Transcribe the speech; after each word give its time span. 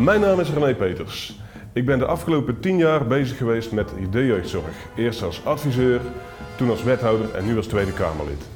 Mijn 0.00 0.20
naam 0.20 0.40
is 0.40 0.50
René 0.50 0.74
Peters. 0.74 1.40
Ik 1.72 1.86
ben 1.86 1.98
de 1.98 2.06
afgelopen 2.06 2.60
10 2.60 2.76
jaar 2.76 3.06
bezig 3.06 3.36
geweest 3.36 3.72
met 3.72 3.92
de 4.10 4.26
jeugdzorg. 4.26 4.86
Eerst 4.96 5.22
als 5.22 5.44
adviseur, 5.44 6.00
toen 6.56 6.70
als 6.70 6.82
wethouder 6.82 7.34
en 7.34 7.46
nu 7.46 7.56
als 7.56 7.66
Tweede 7.66 7.92
Kamerlid. 7.92 8.48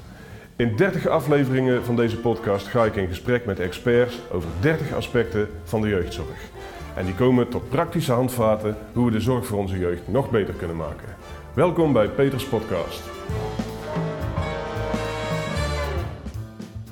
In 0.56 0.76
30 0.76 1.06
afleveringen 1.06 1.84
van 1.84 1.96
deze 1.96 2.18
podcast 2.18 2.66
ga 2.66 2.84
ik 2.84 2.96
in 2.96 3.06
gesprek 3.06 3.46
met 3.46 3.60
experts 3.60 4.20
over 4.32 4.48
30 4.60 4.94
aspecten 4.94 5.48
van 5.64 5.80
de 5.80 5.88
jeugdzorg. 5.88 6.48
En 6.96 7.04
die 7.04 7.14
komen 7.14 7.48
tot 7.48 7.68
praktische 7.68 8.12
handvaten 8.12 8.76
hoe 8.92 9.04
we 9.04 9.11
de 9.11 9.20
zorg 9.20 9.46
voor 9.46 9.58
onze 9.58 9.79
jeugd 9.79 10.08
nog 10.08 10.30
beter 10.30 10.54
kunnen 10.54 10.76
maken. 10.76 11.16
Welkom 11.54 11.92
bij 11.92 12.08
Peters 12.08 12.45
Podcast. 12.45 13.02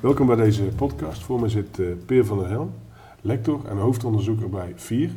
Welkom 0.00 0.26
bij 0.26 0.36
deze 0.36 0.62
podcast. 0.62 1.22
Voor 1.22 1.40
me 1.40 1.48
zit 1.48 1.78
uh, 1.78 1.86
Peer 2.06 2.24
van 2.24 2.38
der 2.38 2.48
Helm, 2.48 2.74
lector 3.22 3.60
en 3.68 3.76
hoofdonderzoeker 3.76 4.48
bij 4.48 4.72
VIER. 4.74 5.10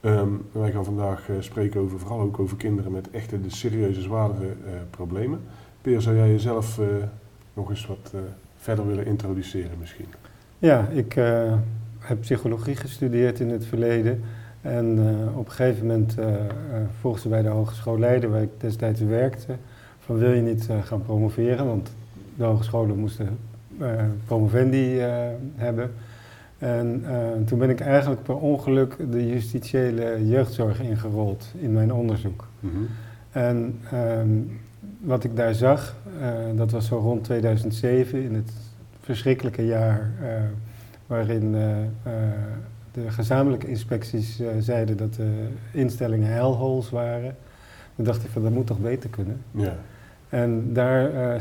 Um, 0.00 0.44
wij 0.52 0.70
gaan 0.70 0.84
vandaag 0.84 1.28
uh, 1.28 1.36
spreken 1.40 1.80
over, 1.80 1.98
vooral 1.98 2.20
ook 2.20 2.38
over 2.38 2.56
kinderen 2.56 2.92
met 2.92 3.10
echte 3.10 3.40
de 3.40 3.50
serieuze, 3.50 4.00
zwaardere 4.00 4.46
uh, 4.46 4.72
problemen. 4.90 5.40
Peer, 5.80 6.00
zou 6.00 6.16
jij 6.16 6.28
jezelf 6.28 6.80
nog 7.54 7.70
eens 7.70 7.86
wat 7.86 8.14
verder 8.56 8.86
willen 8.86 9.06
introduceren 9.06 9.78
misschien? 9.80 10.06
Ja, 10.58 10.88
ik 10.88 11.12
heb 11.98 12.20
psychologie 12.20 12.76
gestudeerd 12.76 13.40
in 13.40 13.50
het 13.50 13.66
verleden. 13.66 14.22
En 14.60 14.98
op 15.34 15.46
een 15.46 15.52
gegeven 15.52 15.86
moment 15.86 16.14
volgens 17.00 17.28
bij 17.28 17.42
de 17.42 17.48
Hogeschool 17.48 17.98
Leiden, 17.98 18.30
waar 18.30 18.42
ik 18.42 18.50
destijds 18.58 19.00
werkte, 19.00 19.56
van 19.98 20.16
wil 20.16 20.32
je 20.32 20.42
niet 20.42 20.68
gaan 20.82 21.02
promoveren, 21.02 21.66
want 21.66 21.92
de 22.36 22.44
hogescholen 22.44 22.98
moesten 22.98 23.38
promovendi 24.26 24.98
hebben. 25.56 25.90
En 26.58 27.04
uh, 27.04 27.46
toen 27.46 27.58
ben 27.58 27.70
ik 27.70 27.80
eigenlijk 27.80 28.22
per 28.22 28.36
ongeluk 28.36 28.96
de 29.10 29.26
justitiële 29.26 30.28
jeugdzorg 30.28 30.80
ingerold 30.80 31.52
in 31.58 31.72
mijn 31.72 31.92
onderzoek. 31.92 32.46
Mm 32.60 32.70
-hmm. 32.70 32.86
En 33.30 33.80
um, 33.94 34.60
wat 35.00 35.24
ik 35.24 35.36
daar 35.36 35.54
zag, 35.54 35.96
uh, 36.20 36.28
dat 36.56 36.70
was 36.70 36.86
zo 36.86 36.96
rond 36.96 37.24
2007, 37.24 38.22
in 38.22 38.34
het 38.34 38.52
verschrikkelijke 39.00 39.66
jaar 39.66 40.10
uh, 40.22 40.28
waarin 41.06 41.52
de 42.92 43.10
gezamenlijke 43.10 43.68
inspecties 43.68 44.42
zeiden 44.58 44.96
dat 44.96 45.14
de 45.14 45.48
instellingen 45.72 46.32
hellholes 46.32 46.90
waren. 46.90 47.36
Dan 47.96 48.04
dacht 48.04 48.24
ik 48.24 48.30
van 48.30 48.42
dat 48.42 48.52
moet 48.52 48.66
toch 48.66 48.80
beter 48.80 49.10
kunnen. 49.10 49.40
Ja. 49.50 49.76
En 50.28 50.72
daar, 50.72 51.14
uh, 51.14 51.40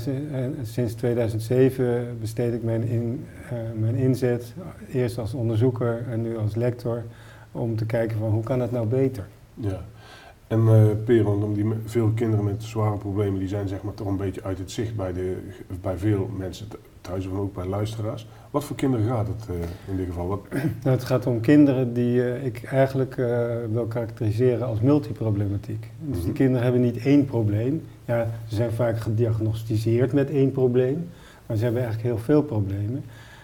sinds 0.61 0.93
2007 0.93 2.17
besteed 2.19 2.53
ik 2.53 2.63
mijn, 2.63 2.83
in, 2.83 3.25
uh, 3.43 3.59
mijn 3.79 3.95
inzet, 3.95 4.53
eerst 4.91 5.17
als 5.17 5.33
onderzoeker 5.33 6.03
en 6.09 6.21
nu 6.21 6.37
als 6.37 6.55
lector, 6.55 7.03
om 7.51 7.75
te 7.75 7.85
kijken 7.85 8.17
van 8.17 8.29
hoe 8.29 8.43
kan 8.43 8.59
het 8.59 8.71
nou 8.71 8.87
beter. 8.87 9.25
Ja, 9.53 9.81
en 10.47 10.59
uh, 10.59 10.83
Peron, 11.05 11.43
om 11.43 11.53
die, 11.53 11.65
veel 11.85 12.11
kinderen 12.15 12.45
met 12.45 12.63
zware 12.63 12.97
problemen, 12.97 13.39
die 13.39 13.47
zijn 13.47 13.67
zeg 13.67 13.81
maar 13.81 13.93
toch 13.93 14.07
een 14.07 14.17
beetje 14.17 14.43
uit 14.43 14.57
het 14.57 14.71
zicht 14.71 14.95
bij, 14.95 15.13
de, 15.13 15.37
bij 15.81 15.97
veel 15.97 16.29
mensen 16.37 16.67
thuis 17.01 17.27
of 17.27 17.37
ook 17.37 17.53
bij 17.53 17.65
luisteraars. 17.65 18.27
Wat 18.51 18.63
voor 18.63 18.75
kinderen 18.75 19.07
gaat 19.07 19.27
het 19.27 19.47
in 19.89 19.97
dit 19.97 20.05
geval? 20.05 20.27
Wat? 20.27 20.41
Nou, 20.83 20.95
het 20.95 21.03
gaat 21.03 21.25
om 21.25 21.39
kinderen 21.39 21.93
die 21.93 22.41
ik 22.43 22.63
eigenlijk 22.63 23.15
wil 23.71 23.85
karakteriseren 23.87 24.67
als 24.67 24.79
multiproblematiek. 24.81 25.91
Dus 25.99 26.17
die 26.17 26.25
mhm. 26.25 26.35
kinderen 26.35 26.63
hebben 26.63 26.81
niet 26.81 26.97
één 26.97 27.25
probleem, 27.25 27.83
ja, 28.05 28.27
ze 28.47 28.55
zijn 28.55 28.71
vaak 28.71 28.99
gediagnosticeerd 28.99 30.13
met 30.13 30.29
één 30.29 30.51
probleem, 30.51 31.09
maar 31.45 31.57
ze 31.57 31.63
hebben 31.63 31.81
eigenlijk 31.81 32.13
heel 32.13 32.23
veel 32.23 32.43
problemen. 32.43 33.03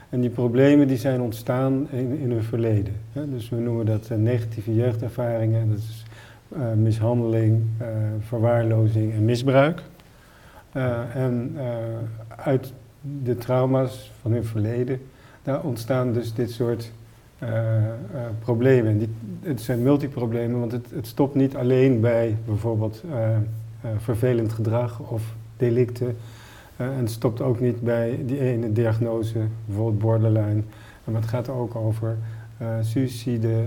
En 0.10 0.22
die 0.22 0.30
problemen 0.30 0.88
die 0.88 0.98
zijn 0.98 1.22
ontstaan 1.22 1.88
in, 1.92 2.18
in 2.20 2.32
hun 2.32 2.44
verleden. 2.44 2.94
Hè? 3.12 3.30
Dus 3.30 3.50
we 3.50 3.56
noemen 3.56 3.86
dat 3.86 4.10
negatieve 4.18 4.76
jeugdervaringen. 4.76 5.70
Dat 5.70 5.78
is 5.78 6.06
mishandeling, 6.76 7.64
uh, 7.82 7.88
verwaarlozing 8.20 9.14
en 9.14 9.26
misbruik. 9.26 9.82
en 11.14 11.58
uit 12.28 12.74
de 13.24 13.38
trauma's 13.38 14.12
van 14.22 14.32
hun 14.32 14.46
verleden, 14.46 15.02
daar 15.44 15.62
ontstaan 15.62 16.14
dus 16.14 16.34
dit 16.34 16.52
soort 16.52 16.92
problemen. 18.40 18.98
Die, 18.98 19.10
het 19.42 19.62
zijn 19.62 19.84
multiproblemen, 19.84 20.60
want 20.60 20.72
het, 20.72 20.86
het, 20.96 21.08
stopt 21.08 21.36
niet 21.36 21.56
alleen 21.56 22.00
bij 22.00 22.38
bijvoorbeeld 22.46 23.04
vervelend 23.98 24.54
gedrag 24.54 25.00
of 25.00 25.36
delicten. 25.58 26.18
En 26.78 27.00
het 27.00 27.12
stopt 27.12 27.42
ook 27.42 27.60
niet 27.60 27.82
bij 27.82 28.20
die 28.26 28.40
ene 28.40 28.72
diagnose, 28.72 29.40
bijvoorbeeld 29.66 30.00
borderline. 30.00 30.62
Maar 31.04 31.22
het 31.22 31.30
gaat 31.30 31.50
ook 31.50 31.76
over 31.76 32.18
suïcide, 32.82 33.64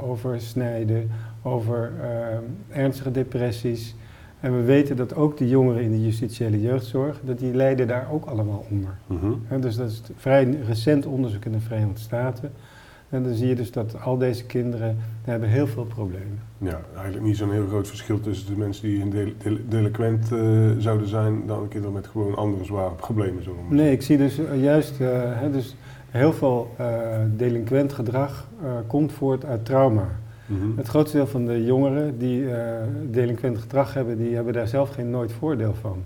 over 0.00 0.40
snijden, 0.40 1.10
over 1.42 1.92
ernstige 2.68 3.10
depressies. 3.10 3.94
En 4.40 4.56
we 4.56 4.62
weten 4.62 4.96
dat 4.96 5.14
ook 5.14 5.36
de 5.36 5.48
jongeren 5.48 5.82
in 5.82 5.90
de 5.90 6.04
justitiële 6.04 6.60
jeugdzorg, 6.60 7.20
dat 7.24 7.38
die 7.38 7.54
lijden 7.54 7.86
daar 7.88 8.08
ook 8.10 8.24
allemaal 8.24 8.66
onder. 8.70 8.96
-hmm. 9.06 9.60
dus 9.60 9.76
dat 9.76 9.88
is 9.88 10.02
vrij 10.16 10.58
recent 10.66 11.06
onderzoek 11.06 11.44
in 11.44 11.52
de 11.52 11.60
Verenigde 11.60 12.00
Staten. 12.00 12.52
En 13.10 13.22
dan 13.22 13.34
zie 13.34 13.48
je 13.48 13.54
dus 13.54 13.72
dat 13.72 14.02
al 14.02 14.18
deze 14.18 14.44
kinderen 14.44 14.96
hebben 15.24 15.48
heel 15.48 15.66
veel 15.66 15.84
problemen. 15.84 16.40
Ja, 16.58 16.80
eigenlijk 16.94 17.24
niet 17.26 17.36
zo'n 17.36 17.52
heel 17.52 17.66
groot 17.66 17.88
verschil 17.88 18.20
tussen 18.20 18.46
de 18.46 18.58
mensen 18.58 18.88
die 18.88 19.02
een 19.02 19.10
del 19.10 19.32
del 19.42 19.56
delinquent 19.68 20.30
uh, 20.32 20.70
zouden 20.78 21.08
zijn 21.08 21.46
dan 21.46 21.68
kinderen 21.68 21.94
met 21.94 22.06
gewoon 22.06 22.36
andere 22.36 22.64
zware 22.64 22.94
problemen. 22.94 23.42
Zo 23.42 23.56
nee, 23.68 23.92
ik 23.92 24.02
zie 24.02 24.16
dus 24.16 24.38
uh, 24.38 24.62
juist 24.62 24.98
hè, 24.98 25.50
dus 25.50 25.76
heel 26.10 26.32
veel 26.32 26.70
delinquent 27.36 27.92
gedrag 27.92 28.48
komt 28.86 29.12
voort 29.12 29.44
uit 29.44 29.64
trauma. 29.64 30.08
Mm 30.50 30.60
-hmm. 30.60 30.76
Het 30.76 30.88
grootste 30.88 31.16
deel 31.16 31.26
van 31.26 31.46
de 31.46 31.64
jongeren 31.64 32.18
die 32.18 32.44
delinquent 33.10 33.58
gedrag 33.58 33.94
hebben, 33.94 34.18
die 34.18 34.34
hebben 34.34 34.52
daar 34.52 34.68
zelf 34.68 34.90
geen 34.90 35.10
nooit 35.10 35.32
voordeel 35.32 35.74
van. 35.80 36.02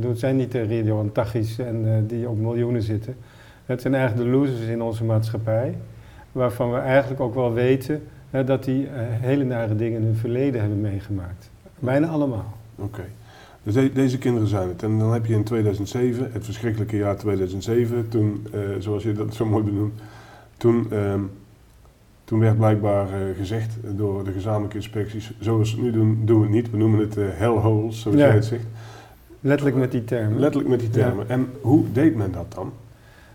Het 0.00 0.18
zijn 0.18 0.36
niet 0.36 0.52
de 0.52 0.76
Radio 0.76 1.10
Tachis 1.12 1.58
en 1.58 2.06
die 2.06 2.28
op 2.28 2.38
miljoenen 2.38 2.82
zitten. 2.82 3.16
Het 3.66 3.80
zijn 3.80 3.94
eigenlijk 3.94 4.30
de 4.30 4.36
losers 4.36 4.66
in 4.66 4.82
onze 4.82 5.04
maatschappij 5.04 5.74
waarvan 6.32 6.72
we 6.72 6.78
eigenlijk 6.78 7.20
ook 7.20 7.34
wel 7.34 7.52
weten 7.52 8.02
dat 8.44 8.64
die 8.64 8.88
hele 8.92 9.44
nare 9.44 9.76
dingen 9.76 10.00
in 10.00 10.06
hun 10.06 10.16
verleden 10.16 10.60
hebben 10.60 10.80
meegemaakt. 10.80 11.50
Bijna 11.78 12.06
allemaal. 12.06 12.54
Oké. 12.76 13.04
Dus 13.62 13.74
de, 13.74 13.92
deze 13.92 14.18
kinderen 14.18 14.48
zijn 14.48 14.68
het. 14.68 14.82
En 14.82 14.98
dan 14.98 15.12
heb 15.12 15.26
je 15.26 15.34
in 15.34 15.44
2007, 15.44 16.30
het 16.32 16.44
verschrikkelijke 16.44 16.96
jaar 16.96 17.16
2007, 17.16 18.08
toen, 18.08 18.46
zoals 18.78 19.02
je 19.02 19.12
dat 19.12 19.34
zo 19.34 19.46
mooi 19.46 19.64
benoemt, 19.64 20.00
toen, 20.56 20.86
uh, 20.92 21.14
toen 22.26 22.38
werd 22.38 22.56
blijkbaar 22.56 23.06
uh, 23.08 23.36
gezegd 23.36 23.76
door 23.96 24.24
de 24.24 24.32
gezamenlijke 24.32 24.76
inspecties, 24.76 25.32
zoals 25.40 25.74
we 25.74 25.82
het 25.82 25.92
nu 25.92 25.98
doen, 25.98 26.20
doen 26.24 26.36
we 26.36 26.42
het 26.42 26.54
niet. 26.54 26.70
We 26.70 26.76
noemen 26.76 27.00
het 27.00 27.16
hellholes, 27.18 28.00
zoals 28.00 28.16
jij 28.16 28.30
het 28.30 28.44
zegt. 28.44 28.64
Letterlijk 29.40 29.76
met 29.76 29.90
die 29.90 30.04
termen. 30.04 30.38
Letterlijk 30.38 30.70
met 30.70 30.80
die 30.80 30.90
termen. 30.90 31.28
En 31.28 31.48
hoe 31.60 31.84
deed 31.92 32.16
men 32.16 32.32
dat 32.32 32.52
dan? 32.54 32.72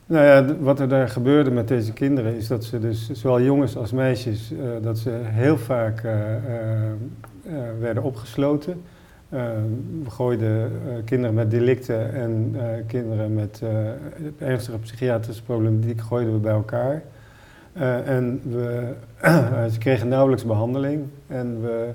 Nou 0.06 0.25
ja, 0.25 0.56
wat 0.59 0.80
er 0.80 0.90
daar 0.90 1.09
gebeurde 1.09 1.51
met 1.51 1.68
deze 1.68 1.94
kinderen 1.94 2.35
is 2.35 2.47
dat 2.47 2.63
ze 2.63 2.80
dus, 2.80 3.09
zowel 3.12 3.41
jongens 3.41 3.78
als 3.78 3.91
meisjes, 3.91 4.51
uh, 4.51 4.59
dat 4.81 4.97
ze 4.97 5.19
heel 5.24 5.57
vaak 5.57 6.03
uh, 6.03 6.12
uh, 6.12 7.53
werden 7.80 8.03
opgesloten. 8.03 8.81
we 9.30 10.09
gooiden 10.09 10.72
kinderen 11.06 11.35
met 11.35 11.51
delicten 11.51 12.13
en 12.13 12.56
kinderen 12.88 13.34
met 13.34 13.62
ernstige 14.38 14.78
psychiatrische 14.78 15.44
problematiek 15.44 16.01
gooiden 16.01 16.34
we 16.34 16.40
bij 16.40 16.53
elkaar. 16.53 17.03
En 18.06 18.42
we, 18.44 18.94
ze 19.74 19.78
kregen 19.80 20.08
nauwelijks 20.08 20.46
behandeling. 20.46 21.04
En 21.28 21.62
we, 21.62 21.90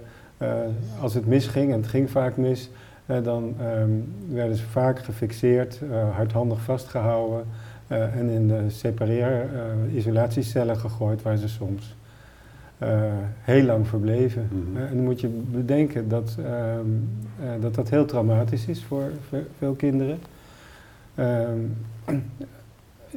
als 1.01 1.15
het 1.15 1.27
misging, 1.27 1.73
en 1.73 1.81
het 1.81 1.89
ging 1.89 2.11
vaak 2.11 2.37
mis, 2.37 2.71
dan 3.23 3.55
um, 3.81 4.15
werden 4.31 4.57
ze 4.57 4.65
vaak 4.65 4.99
gefixeerd, 4.99 5.81
hardhandig 6.15 6.61
vastgehouden. 6.61 7.45
En 7.89 8.29
in 8.29 8.49
de 8.49 8.71
separeer-isolatiecellen 8.71 10.77
gegooid, 10.77 11.23
waar 11.23 11.37
ze 11.37 11.49
soms 11.49 11.97
heel 13.41 13.63
lang 13.63 13.87
verbleven. 13.87 14.49
Mm 14.53 14.65
-hmm. 14.65 14.77
en 14.83 14.95
dan 14.95 15.05
moet 15.05 15.21
je 15.21 15.29
bedenken 15.51 16.09
dat, 16.09 16.37
ehm, 16.45 16.87
dat 17.61 17.75
dat 17.75 17.91
heel 17.91 18.05
traumatisch 18.05 18.67
is 18.67 18.85
voor 18.85 19.11
veel 19.59 19.75
kinderen. 19.75 20.19
Ehm, 21.15 21.59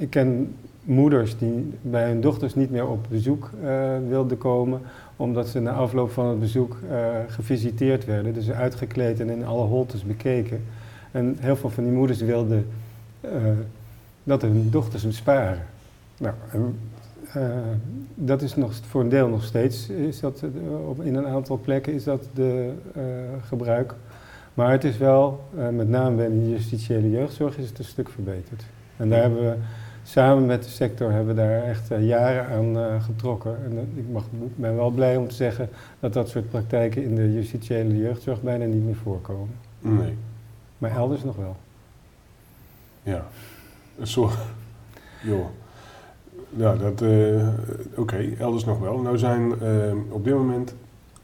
ik 0.03 0.09
ken 0.09 0.55
moeders 0.89 1.37
die 1.37 1.73
bij 1.81 2.07
hun 2.07 2.21
dochters 2.21 2.55
niet 2.55 2.71
meer 2.71 2.87
op 2.87 3.05
bezoek 3.09 3.49
wilden 4.07 4.37
komen, 4.37 4.81
omdat 5.15 5.47
ze 5.47 5.59
na 5.59 5.71
afloop 5.71 6.11
van 6.11 6.25
het 6.25 6.39
bezoek 6.39 6.77
gevisiteerd 7.27 8.05
werden, 8.05 8.33
dus 8.33 8.51
uitgekleed 8.51 9.19
en 9.19 9.29
in 9.29 9.45
alle 9.45 9.65
holtes 9.65 10.03
bekeken. 10.03 10.63
En 11.11 11.37
heel 11.39 11.55
veel 11.55 11.69
van 11.69 11.83
die 11.83 11.93
moeders 11.93 12.21
wilden 12.21 12.67
dat 14.23 14.41
hun 14.41 14.67
dochters 14.69 15.03
hem 15.03 15.11
sparen. 15.11 15.61
Nou, 16.17 16.35
uh, 17.37 17.43
dat 18.15 18.41
is 18.41 18.55
nog 18.55 18.73
voor 18.75 19.01
een 19.01 19.09
deel 19.09 19.27
nog 19.27 19.43
steeds, 19.43 19.89
is 19.89 20.19
dat, 20.19 20.43
uh, 20.43 21.05
in 21.05 21.15
een 21.15 21.27
aantal 21.27 21.57
plekken 21.57 21.93
is 21.93 22.03
dat 22.03 22.29
de 22.33 22.71
uh, 22.97 23.03
gebruik. 23.47 23.95
Maar 24.53 24.71
het 24.71 24.83
is 24.83 24.97
wel, 24.97 25.43
met 25.71 25.89
name 25.89 26.15
bij 26.15 26.27
de 26.29 26.49
justitiële 26.49 27.09
jeugdzorg, 27.09 27.57
is 27.57 27.69
het 27.69 27.79
een 27.79 27.85
stuk 27.85 28.09
verbeterd. 28.09 28.63
En 28.97 29.09
daar 29.09 29.21
hebben 29.21 29.39
we 29.39 29.55
samen 30.09 30.45
met 30.45 30.63
de 30.63 30.69
sector 30.69 31.11
hebben 31.11 31.35
we 31.35 31.41
daar 31.41 31.63
echt 31.63 31.91
eh, 31.91 32.07
jaren 32.07 32.47
aan 32.47 32.77
uh, 32.77 33.03
getrokken. 33.03 33.57
En 33.63 33.73
uh, 33.73 34.03
ik 34.03 34.09
mag, 34.11 34.23
ben 34.55 34.75
wel 34.75 34.89
blij 34.89 35.17
om 35.17 35.27
te 35.27 35.35
zeggen 35.35 35.69
dat 35.99 36.13
dat 36.13 36.29
soort 36.29 36.49
praktijken 36.49 37.03
in 37.03 37.15
de 37.15 37.33
justitiële 37.33 37.97
jeugdzorg 37.97 38.41
bijna 38.41 38.65
niet 38.65 38.85
meer 38.85 38.95
voorkomen. 38.95 39.55
Nee. 39.79 40.17
Maar 40.77 40.91
elders 40.91 41.23
nog 41.23 41.35
wel. 41.35 41.55
Ja, 43.03 43.27
zo. 44.03 44.29
Joh. 45.23 45.45
Ja, 46.49 46.75
dat. 46.75 47.01
Oké, 47.01 47.55
okay, 47.95 48.35
elders 48.39 48.65
nog 48.65 48.79
wel. 48.79 48.99
Nou 48.99 49.17
zijn 49.17 49.53
op 50.09 50.23
dit 50.23 50.33
moment 50.33 50.75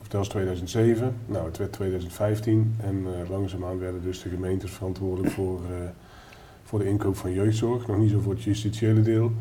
of 0.01 0.07
dat 0.07 0.19
was 0.19 0.29
2007, 0.29 1.15
nou 1.25 1.45
het 1.45 1.57
werd 1.57 1.71
2015 1.71 2.75
en 2.81 2.95
uh, 2.95 3.29
langzaamaan 3.29 3.79
werden 3.79 4.01
dus 4.03 4.21
de 4.21 4.29
gemeentes 4.29 4.71
verantwoordelijk 4.71 5.33
voor, 5.33 5.59
voor 6.65 6.79
de 6.79 6.89
inkoop 6.89 7.15
van 7.15 7.33
jeugdzorg. 7.33 7.88
Nog 7.88 7.97
niet 7.97 8.09
zo 8.09 8.19
voor 8.19 8.33
het 8.33 8.44
justitiële 8.44 9.01
deel, 9.01 9.31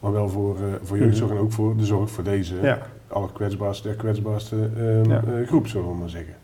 maar 0.00 0.12
wel 0.12 0.28
voor, 0.28 0.56
uh, 0.56 0.64
voor 0.82 0.98
jeugdzorg 0.98 1.30
en 1.30 1.36
ook 1.36 1.52
voor 1.52 1.76
de 1.76 1.84
zorg 1.84 2.10
voor 2.10 2.24
deze 2.24 2.54
ja. 2.62 2.78
allerkwetsbaarste, 3.08 3.88
der 3.88 3.96
kwetsbaarste 3.96 4.70
ja. 5.08 5.22
groep, 5.46 5.66
zullen 5.66 5.88
we 5.88 5.94
maar 5.94 6.08
zeggen. 6.08 6.34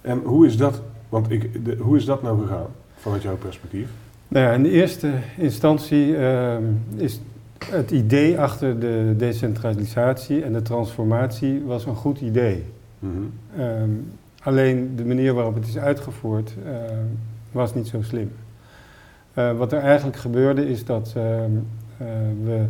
En 0.00 0.20
hoe 0.24 0.46
is 0.46 0.56
dat, 0.56 0.82
want 1.08 1.30
ik, 1.30 1.64
de, 1.64 1.76
hoe 1.76 1.96
is 1.96 2.04
dat 2.04 2.22
nou 2.22 2.40
gegaan 2.40 2.66
vanuit 2.96 3.22
jouw 3.22 3.36
perspectief? 3.36 3.88
Nou 4.28 4.46
ja, 4.46 4.52
in 4.52 4.62
de 4.62 4.70
eerste 4.70 5.12
instantie 5.36 6.16
ehm, 6.16 6.62
is 6.96 7.20
het 7.70 7.90
idee 7.90 8.40
achter 8.40 8.80
de 8.80 9.14
decentralisatie 9.16 10.42
en 10.42 10.52
de 10.52 10.62
transformatie 10.62 11.62
was 11.64 11.86
een 11.86 11.96
goed 11.96 12.20
idee. 12.20 12.64
Mm 12.98 13.30
alleen 14.42 14.96
de 14.96 15.04
manier 15.04 15.34
waarop 15.34 15.54
het 15.54 15.66
is 15.66 15.78
uitgevoerd 15.78 16.54
uh, 16.66 16.72
was 17.52 17.74
niet 17.74 17.86
zo 17.86 18.02
slim. 18.02 18.30
Uh, 19.34 19.56
wat 19.56 19.72
er 19.72 19.78
eigenlijk 19.78 20.16
gebeurde 20.16 20.68
is 20.68 20.84
dat 20.84 21.14
uh, 21.16 21.22
we 22.44 22.66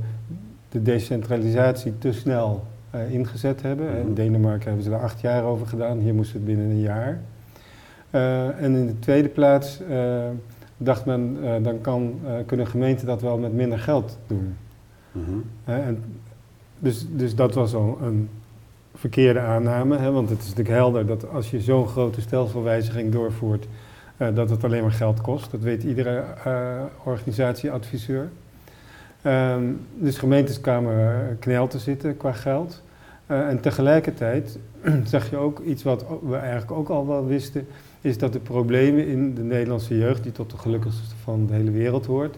de 0.69 0.82
decentralisatie 0.82 1.99
te 1.99 2.12
snel 2.12 2.64
ingezet 3.09 3.62
hebben. 3.62 3.87
Mm 3.87 3.93
-hmm. 3.93 4.06
In 4.06 4.14
Denemarken 4.14 4.67
hebben 4.67 4.85
ze 4.85 4.91
er 4.91 5.03
acht 5.03 5.20
jaar 5.20 5.44
over 5.44 5.67
gedaan, 5.67 5.99
hier 5.99 6.14
moest 6.14 6.32
het 6.32 6.44
binnen 6.44 6.70
een 6.70 6.81
jaar. 6.81 7.20
en 8.59 8.75
in 8.75 8.87
de 8.87 8.99
tweede 8.99 9.29
plaats 9.29 9.81
dacht 10.76 11.05
men, 11.05 11.37
dan 11.62 11.81
kan, 11.81 12.20
kunnen 12.47 12.67
gemeenten 12.67 13.06
dat 13.06 13.23
wel 13.23 13.38
met 13.38 13.53
minder 13.53 13.79
geld 13.79 14.19
doen. 14.26 14.56
Mm 15.12 15.25
-hmm. 15.25 15.44
en 15.65 16.05
dus, 16.79 17.06
dus 17.11 17.35
dat 17.35 17.55
was 17.55 17.75
al 17.75 17.99
een 18.03 18.29
verkeerde 18.94 19.41
aanname. 19.41 19.97
Hè, 19.97 20.11
want 20.11 20.29
het 20.31 20.38
is 20.38 20.49
natuurlijk 20.49 20.76
helder 20.76 21.06
dat 21.06 21.29
als 21.29 21.50
je 21.50 21.61
zo'n 21.61 21.88
grote 21.88 22.20
stelselwijziging 22.20 23.12
doorvoert, 23.12 23.67
dat 24.31 24.51
het 24.51 24.65
alleen 24.65 24.83
maar 24.83 24.93
geld 24.93 25.21
kost. 25.21 25.51
Dat 25.51 25.61
weet 25.61 25.83
iedere 25.83 26.25
uh, 26.47 26.83
organisatieadviseur. 27.05 28.29
Um, 29.27 29.81
dus 29.95 30.19
gemeentes 30.19 30.61
kwamen 30.61 31.37
knel 31.41 31.67
te 31.67 31.79
zitten 31.79 32.17
qua 32.17 32.33
geld. 32.33 32.83
En 33.27 33.61
tegelijkertijd 33.61 34.59
zag 35.05 35.31
je 35.31 35.37
ook 35.37 35.61
iets 35.61 35.83
wat 35.83 36.05
we 36.29 36.37
eigenlijk 36.37 36.73
ook 36.73 36.89
al 36.89 37.07
wel 37.07 37.27
wisten, 37.27 37.67
is 38.01 38.19
dat 38.19 38.33
de 38.33 38.39
problemen 38.39 39.07
in 39.07 39.35
de 39.35 39.43
Nederlandse 39.43 39.99
jeugd, 39.99 40.23
die 40.23 40.33
tot 40.33 40.51
de 40.51 40.59
gelukkigste 40.59 41.17
van 41.23 41.47
de 41.47 41.55
hele 41.55 41.71
wereld 41.71 42.07
hoort, 42.07 42.37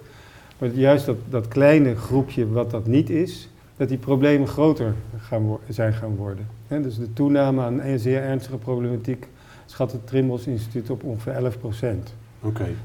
maar 0.58 0.68
juist 0.68 1.06
dat, 1.06 1.16
dat 1.28 1.48
kleine 1.48 1.96
groepje 1.96 2.48
wat 2.48 2.70
dat 2.70 2.86
niet 2.86 3.10
is, 3.10 3.48
dat 3.76 3.88
die 3.88 3.98
problemen 3.98 4.48
groter 4.48 4.94
gaan 5.18 5.58
zijn 5.68 5.92
gaan 5.92 6.16
worden. 6.16 6.46
dus 6.68 6.98
de 6.98 7.12
toename 7.12 7.62
aan 7.62 7.80
een 7.80 7.98
zeer 7.98 8.22
ernstige 8.22 8.56
problematiek 8.56 9.28
schat 9.74 9.92
het 9.92 10.06
Trimbos 10.06 10.46
Instituut 10.46 10.90
op 10.90 11.04
ongeveer 11.04 11.32
11 11.32 11.58
procent. 11.58 12.14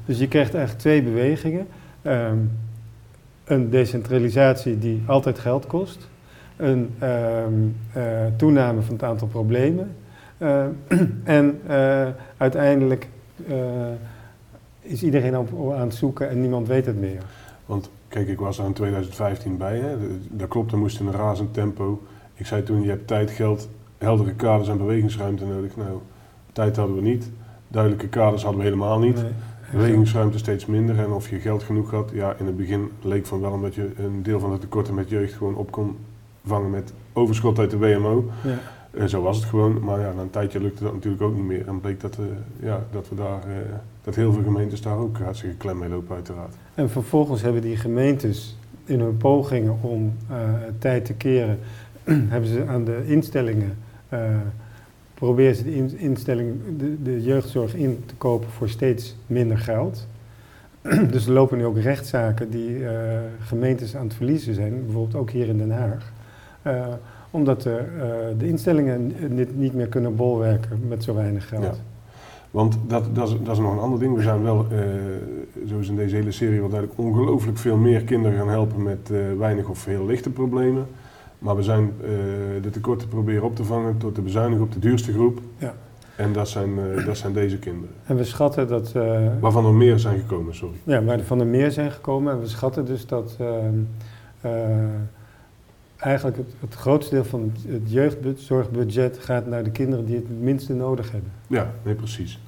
Dus 0.04 0.18
je 0.18 0.28
krijgt 0.28 0.54
eigenlijk 0.54 0.82
twee 0.82 1.02
bewegingen. 1.02 1.66
Um, 2.02 2.50
een 3.44 3.70
decentralisatie 3.70 4.78
die 4.78 5.02
altijd 5.06 5.38
geld 5.38 5.66
kost. 5.66 6.08
Een 6.56 6.90
um, 7.02 7.76
uh, 7.96 8.26
toename 8.36 8.82
van 8.82 8.94
het 8.94 9.02
aantal 9.02 9.28
problemen. 9.28 9.96
Uh, 10.38 10.64
en 11.38 11.60
uh, 11.68 12.08
uiteindelijk 12.36 13.08
is 14.80 15.02
iedereen 15.02 15.38
op, 15.38 15.72
aan 15.74 15.86
het 15.86 15.94
zoeken 15.94 16.28
en 16.28 16.40
niemand 16.40 16.68
weet 16.68 16.86
het 16.86 17.00
meer. 17.00 17.22
Want 17.66 17.90
Kijk, 18.08 18.28
ik 18.28 18.38
was 18.38 18.58
er 18.58 18.64
in 18.64 18.72
2015 18.72 19.56
bij. 19.56 19.78
Hè. 19.78 19.96
Dat 20.30 20.48
klopt, 20.48 20.72
er 20.72 20.78
moest 20.78 21.00
in 21.00 21.06
een 21.06 21.12
razend 21.12 21.54
tempo. 21.54 22.02
Ik 22.34 22.46
zei 22.46 22.62
toen, 22.62 22.82
je 22.82 22.88
hebt 22.88 23.06
tijd, 23.06 23.30
geld, 23.30 23.68
heldere 23.98 24.34
kaders 24.34 24.68
en 24.68 24.78
bewegingsruimte 24.78 25.44
nodig. 25.44 25.76
Nou, 25.76 26.00
tijd 26.52 26.76
hadden 26.76 26.96
we 26.96 27.02
niet. 27.02 27.30
Duidelijke 27.68 28.08
kaders 28.08 28.42
hadden 28.42 28.60
we 28.60 28.66
helemaal 28.66 28.98
niet. 28.98 29.22
Nee, 29.22 29.32
bewegingsruimte 29.72 30.38
steeds 30.38 30.66
minder. 30.66 30.98
En 30.98 31.10
of 31.10 31.30
je 31.30 31.38
geld 31.38 31.62
genoeg 31.62 31.90
had, 31.90 32.10
ja, 32.12 32.34
in 32.38 32.46
het 32.46 32.56
begin 32.56 32.90
leek 33.02 33.26
van 33.26 33.40
wel 33.40 33.52
omdat 33.52 33.74
je 33.74 33.90
een 33.96 34.22
deel 34.22 34.40
van 34.40 34.52
de 34.52 34.58
tekorten 34.58 34.94
met 34.94 35.08
jeugd 35.08 35.32
gewoon 35.32 35.54
op 35.54 35.70
kon 35.70 35.96
vangen 36.44 36.70
met 36.70 36.92
overschot 37.12 37.58
uit 37.58 37.70
de 37.70 37.78
WMO. 37.78 38.30
Ja. 38.44 38.58
En 38.90 39.08
zo 39.08 39.22
was 39.22 39.36
het 39.36 39.46
gewoon. 39.46 39.84
Maar 39.84 40.00
ja, 40.00 40.12
na 40.12 40.22
een 40.22 40.30
tijdje 40.30 40.60
lukte 40.60 40.82
dat 40.82 40.92
natuurlijk 40.92 41.22
ook 41.22 41.34
niet 41.34 41.44
meer. 41.44 41.68
En 41.68 41.80
bleek 41.80 42.00
dat, 42.00 42.18
uh, 42.20 42.26
ja, 42.60 42.84
dat, 42.90 43.08
we 43.08 43.14
daar, 43.14 43.40
uh, 43.48 43.54
dat 44.04 44.14
heel 44.14 44.32
veel 44.32 44.42
gemeentes 44.42 44.82
daar 44.82 44.96
ook 44.96 45.18
hartstikke 45.18 45.56
klem 45.56 45.78
mee 45.78 45.88
lopen 45.88 46.14
uiteraard. 46.14 46.54
En 46.74 46.90
vervolgens 46.90 47.42
hebben 47.42 47.62
die 47.62 47.76
gemeentes 47.76 48.56
in 48.84 49.00
hun 49.00 49.16
pogingen 49.16 49.78
om 49.80 50.12
uh, 50.30 50.36
tijd 50.78 51.04
te 51.04 51.14
keren, 51.14 51.58
hebben 52.32 52.50
ze 52.50 52.66
aan 52.66 52.84
de 52.84 53.02
instellingen, 53.06 53.76
proberen 55.20 55.54
ze 55.54 55.64
de 55.64 55.74
in, 55.74 55.98
instelling, 55.98 56.60
de, 56.78 57.02
de 57.02 57.22
jeugdzorg 57.22 57.74
in 57.74 58.02
te 58.06 58.14
kopen 58.14 58.50
voor 58.50 58.68
steeds 58.68 59.16
minder 59.26 59.58
geld. 59.58 60.06
dus 61.12 61.26
er 61.26 61.32
lopen 61.32 61.58
nu 61.58 61.64
ook 61.64 61.78
rechtszaken 61.78 62.50
die 62.50 62.76
gemeentes 63.40 63.96
aan 63.96 64.04
het 64.04 64.14
verliezen 64.14 64.54
zijn, 64.54 64.84
bijvoorbeeld 64.84 65.14
ook 65.14 65.30
hier 65.30 65.48
in 65.48 65.58
Den 65.58 65.70
Haag 65.70 66.12
omdat 67.30 67.62
de, 67.62 67.84
uh, 67.96 68.02
de 68.38 68.48
instellingen 68.48 69.12
niet, 69.28 69.58
niet, 69.58 69.74
meer 69.74 69.86
kunnen 69.86 70.16
bolwerken 70.16 70.80
met 70.88 71.04
zo 71.04 71.14
weinig 71.14 71.48
geld. 71.48 71.80
Want 72.50 72.78
dat, 72.86 73.14
dat, 73.14 73.28
is, 73.28 73.36
dat 73.42 73.56
is 73.56 73.62
nog 73.62 73.72
een 73.72 73.78
ander 73.78 73.98
ding. 73.98 74.14
We 74.14 74.22
zijn 74.22 74.42
wel, 74.42 74.66
zoals 75.66 75.88
in 75.88 75.96
deze 75.96 76.16
hele 76.16 76.32
serie, 76.32 76.60
wel 76.60 76.68
duidelijk 76.68 77.00
ongelooflijk 77.00 77.58
veel 77.58 77.76
meer 77.76 78.04
kinderen 78.04 78.38
gaan 78.38 78.48
helpen 78.48 78.82
met 78.82 79.10
weinig 79.38 79.68
of 79.68 79.84
heel 79.84 80.06
lichte 80.06 80.30
problemen. 80.30 80.86
Maar 81.40 81.56
we 81.56 81.62
zijn 81.62 81.92
de 82.62 82.70
tekorten 82.70 83.08
proberen 83.08 83.42
op 83.42 83.56
te 83.56 83.64
vangen 83.64 83.98
door 83.98 84.12
te 84.12 84.20
bezuinigen 84.20 84.64
op 84.64 84.72
de 84.72 84.78
duurste 84.78 85.12
groep. 85.12 85.40
Ja. 85.58 85.74
En 86.16 86.32
dat 86.32 86.48
zijn, 86.48 86.70
dat 87.06 87.16
zijn 87.16 87.32
deze 87.32 87.58
kinderen. 87.58 87.94
En 88.04 88.16
we 88.16 88.24
schatten 88.24 88.68
dat... 88.68 88.92
Waarvan 89.40 89.66
er 89.66 89.72
meer 89.72 89.98
zijn 89.98 90.18
gekomen, 90.18 90.54
sorry. 90.54 90.76
Ja, 90.84 91.02
waarvan 91.02 91.40
er 91.40 91.46
meer 91.46 91.70
zijn 91.70 91.90
gekomen. 91.90 92.32
En 92.32 92.40
we 92.40 92.46
schatten 92.46 92.84
dus 92.84 93.06
dat 93.06 93.36
eigenlijk 96.00 96.36
het, 96.36 96.54
het, 96.60 96.74
grootste 96.74 97.14
deel 97.14 97.24
van 97.24 97.52
het, 97.68 97.90
jeugdzorgbudget 97.92 99.18
gaat 99.18 99.46
naar 99.46 99.64
de 99.64 99.70
kinderen 99.70 100.04
die 100.04 100.16
het 100.16 100.40
minste 100.40 100.74
nodig 100.74 101.12
hebben. 101.12 101.30
Ja, 101.46 101.70
nee, 101.82 101.94
precies. 101.94 102.40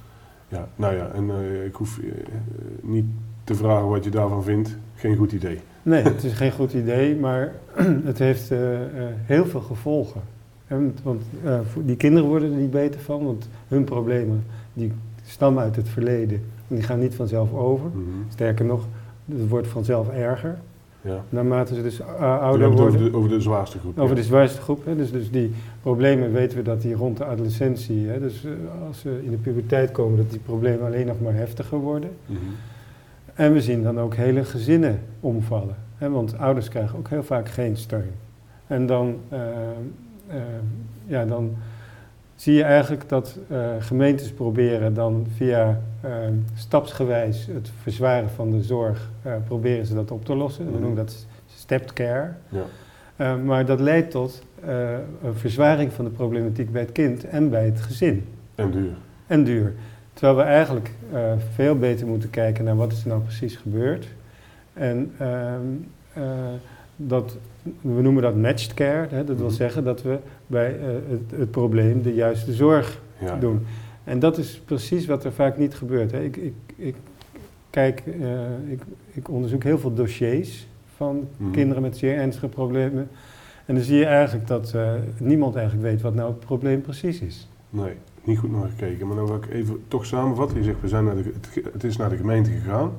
Ja, 0.49 0.69
nou 0.77 0.95
ja, 0.95 1.11
en 1.15 1.29
uh, 1.29 1.65
ik 1.65 1.75
hoef 1.75 1.99
uh, 1.99 2.13
niet 2.83 3.05
te 3.45 3.55
vragen 3.55 3.89
wat 3.89 4.05
je 4.05 4.11
daarvan 4.11 4.43
vindt. 4.43 4.77
Geen 4.95 5.17
goed 5.17 5.33
idee. 5.33 5.61
Nee, 5.83 6.03
het 6.03 6.25
is 6.25 6.33
geen 6.33 6.53
goed 6.53 6.73
idee, 6.73 7.17
maar 7.17 7.53
het 8.05 8.19
heeft 8.19 8.51
uh, 8.51 8.59
heel 9.25 9.47
veel 9.47 9.61
gevolgen. 9.61 10.21
En, 10.67 10.97
want 11.03 11.23
die 11.85 11.97
kinderen 11.97 12.29
worden 12.29 12.53
er 12.53 12.59
niet 12.59 12.71
beter 12.71 13.01
van, 13.01 13.25
want 13.25 13.49
hun 13.69 13.85
problemen 13.85 14.45
die 14.73 14.93
stammen 15.25 15.63
uit 15.63 15.77
het 15.77 15.89
verleden. 15.89 16.43
En 16.69 16.75
die 16.77 16.85
gaan 16.85 17.01
niet 17.01 17.15
vanzelf 17.15 17.53
over. 17.53 17.87
Mm 17.87 17.93
-hmm. 17.93 18.25
Sterker 18.29 18.65
nog, 18.65 18.87
het 19.25 19.49
wordt 19.49 19.69
vanzelf 19.69 20.09
erger. 20.09 20.59
Ja. 21.01 21.25
Naarmate 21.29 21.75
ze 21.75 21.83
dus 21.83 22.03
ouder 22.03 22.71
worden. 22.71 22.87
Over 22.87 23.11
de, 23.11 23.17
over 23.17 23.31
de 23.31 23.41
zwaarste 23.41 23.79
groep. 23.79 23.99
Over 23.99 24.17
de 24.17 24.23
zwaarste 24.23 24.61
groep. 24.61 24.85
Hè. 24.85 24.97
Dus, 24.97 25.13
dus 25.13 25.31
die 25.31 25.53
problemen 25.83 26.33
weten 26.33 26.57
we 26.57 26.65
dat 26.65 26.83
die 26.83 26.95
rond 26.95 27.17
de 27.17 27.25
adolescentie, 27.25 28.07
hè, 28.07 28.21
dus 28.21 28.47
als 28.87 29.01
ze 29.01 29.21
in 29.25 29.31
de 29.31 29.37
puberteit 29.37 29.91
komen, 29.91 30.17
dat 30.17 30.31
die 30.31 30.39
problemen 30.39 30.87
alleen 30.87 31.07
nog 31.07 31.21
maar 31.21 31.35
heftiger 31.35 31.79
worden. 31.79 32.11
Mm 32.27 32.37
-hmm. 32.37 32.55
En 33.35 33.53
we 33.53 33.61
zien 33.61 33.83
dan 33.83 34.01
ook 34.01 34.15
hele 34.15 34.45
gezinnen 34.45 35.01
omvallen. 35.21 35.77
Hè, 35.97 36.11
want 36.11 36.39
ouders 36.39 36.69
krijgen 36.69 36.99
ook 36.99 37.09
heel 37.09 37.23
vaak 37.23 37.49
geen 37.49 37.77
steun. 37.77 38.13
En 38.67 38.87
dan, 38.87 39.17
uh, 39.33 39.39
ja, 41.07 41.25
dan 41.25 41.57
zie 42.35 42.55
je 42.55 42.63
eigenlijk 42.63 43.09
dat 43.09 43.39
gemeentes 43.79 44.33
proberen 44.33 44.95
dan 44.95 45.27
via 45.37 45.81
stapsgewijs 46.55 47.47
het 47.47 47.71
verzwaren 47.83 48.31
van 48.31 48.51
de 48.51 48.63
zorg 48.63 49.11
proberen 49.45 49.87
ze 49.87 49.95
dat 49.95 50.11
op 50.11 50.25
te 50.25 50.35
lossen. 50.35 50.65
We 50.65 50.71
mhm. 50.71 50.81
noemen 50.81 50.97
dat 50.97 51.27
stepped 51.47 51.93
care. 51.93 52.33
Ja. 52.49 53.37
Maar 53.37 53.67
dat 53.67 53.81
leidt 53.81 54.11
tot 54.11 54.43
een 55.23 55.35
verzwaring 55.35 55.93
van 55.93 56.05
de 56.05 56.11
problematiek 56.11 56.73
bij 56.73 56.83
het 56.83 56.93
kind 56.93 57.25
en 57.25 57.51
bij 57.51 57.65
het 57.65 57.81
gezin. 57.81 58.25
En 58.55 58.71
duur. 58.71 58.93
En 59.27 59.45
duur. 59.45 59.75
Terwijl 60.13 60.37
we 60.37 60.43
eigenlijk 60.43 60.91
eh, 61.13 61.33
veel 61.55 61.79
beter 61.79 62.07
moeten 62.07 62.31
kijken 62.31 62.65
naar 62.65 62.77
wat 62.77 62.93
is 62.93 63.03
er 63.03 63.09
nou 63.09 63.21
precies 63.21 63.57
gebeurd. 63.57 64.07
En 64.73 65.13
ehm, 65.19 65.61
dat, 66.97 67.37
we 67.81 68.03
noemen 68.03 68.23
dat 68.23 68.37
matched 68.37 68.75
care. 68.75 69.07
Hè, 69.11 69.25
dat 69.25 69.37
wil 69.37 69.47
mhm. 69.47 69.55
zeggen 69.55 69.85
dat 69.85 70.03
we 70.03 70.19
bij 70.47 70.77
het, 71.11 71.41
het, 71.41 71.51
probleem 71.51 72.03
de 72.03 72.15
juiste 72.15 72.53
zorg 72.53 73.01
ja. 73.19 73.37
doen. 73.37 73.67
En 74.05 74.19
dat 74.19 74.39
is 74.39 74.61
precies 74.65 75.07
wat 75.07 75.25
er 75.25 75.33
vaak 75.33 75.59
niet 75.59 75.75
gebeurt. 75.75 76.11
Hè. 76.11 76.23
Ik, 76.23 76.37
ik, 76.37 76.55
ik, 76.77 76.95
kijk, 77.71 78.03
ik, 78.67 78.83
ik, 79.13 79.29
onderzoek 79.29 79.63
heel 79.63 79.79
veel 79.79 79.95
dossiers 79.95 80.67
van 80.97 81.29
Mhm. 81.37 81.51
kinderen 81.51 81.83
met 81.83 81.97
zeer 81.97 82.17
ernstige 82.17 82.49
problemen. 82.49 83.09
En 83.67 83.75
dan 83.75 83.85
zie 83.85 83.99
je 83.99 84.05
eigenlijk 84.05 84.47
dat 84.47 84.73
eh, 84.75 84.93
niemand 85.19 85.55
eigenlijk 85.55 85.87
weet 85.87 86.03
wat 86.03 86.15
nou 86.15 86.31
het 86.31 86.41
probleem 86.41 86.81
precies 86.81 87.21
is. 87.21 87.49
Nee, 87.71 87.93
niet 88.25 88.39
goed 88.39 88.53
naar 88.53 88.69
gekeken. 88.69 89.07
Maar 89.07 89.17
dan 89.17 89.27
wil 89.27 89.37
ik 89.37 89.51
even 89.51 89.83
toch 89.89 90.07
samenvatten. 90.07 90.57
Je 90.59 90.65
zegt, 90.65 90.81
we 90.81 90.89
zijn 90.89 91.05
naar 91.05 91.15
de, 91.15 91.33
het, 91.73 91.85
is 91.85 91.97
naar 91.97 92.11
de 92.11 92.17
gemeente 92.17 92.51
gegaan. 92.51 92.93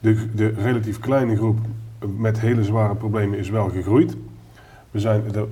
De, 0.00 0.34
de 0.34 0.48
relatief 0.48 0.98
kleine 0.98 1.36
groep 1.36 1.58
met 2.16 2.40
hele 2.40 2.64
zware 2.64 2.94
problemen 2.94 3.38
is 3.38 3.50
wel 3.50 3.68
gegroeid. 3.68 4.16
We 4.90 5.00
zijn, 5.00 5.22
eh, 5.34 5.40
eh, 5.40 5.48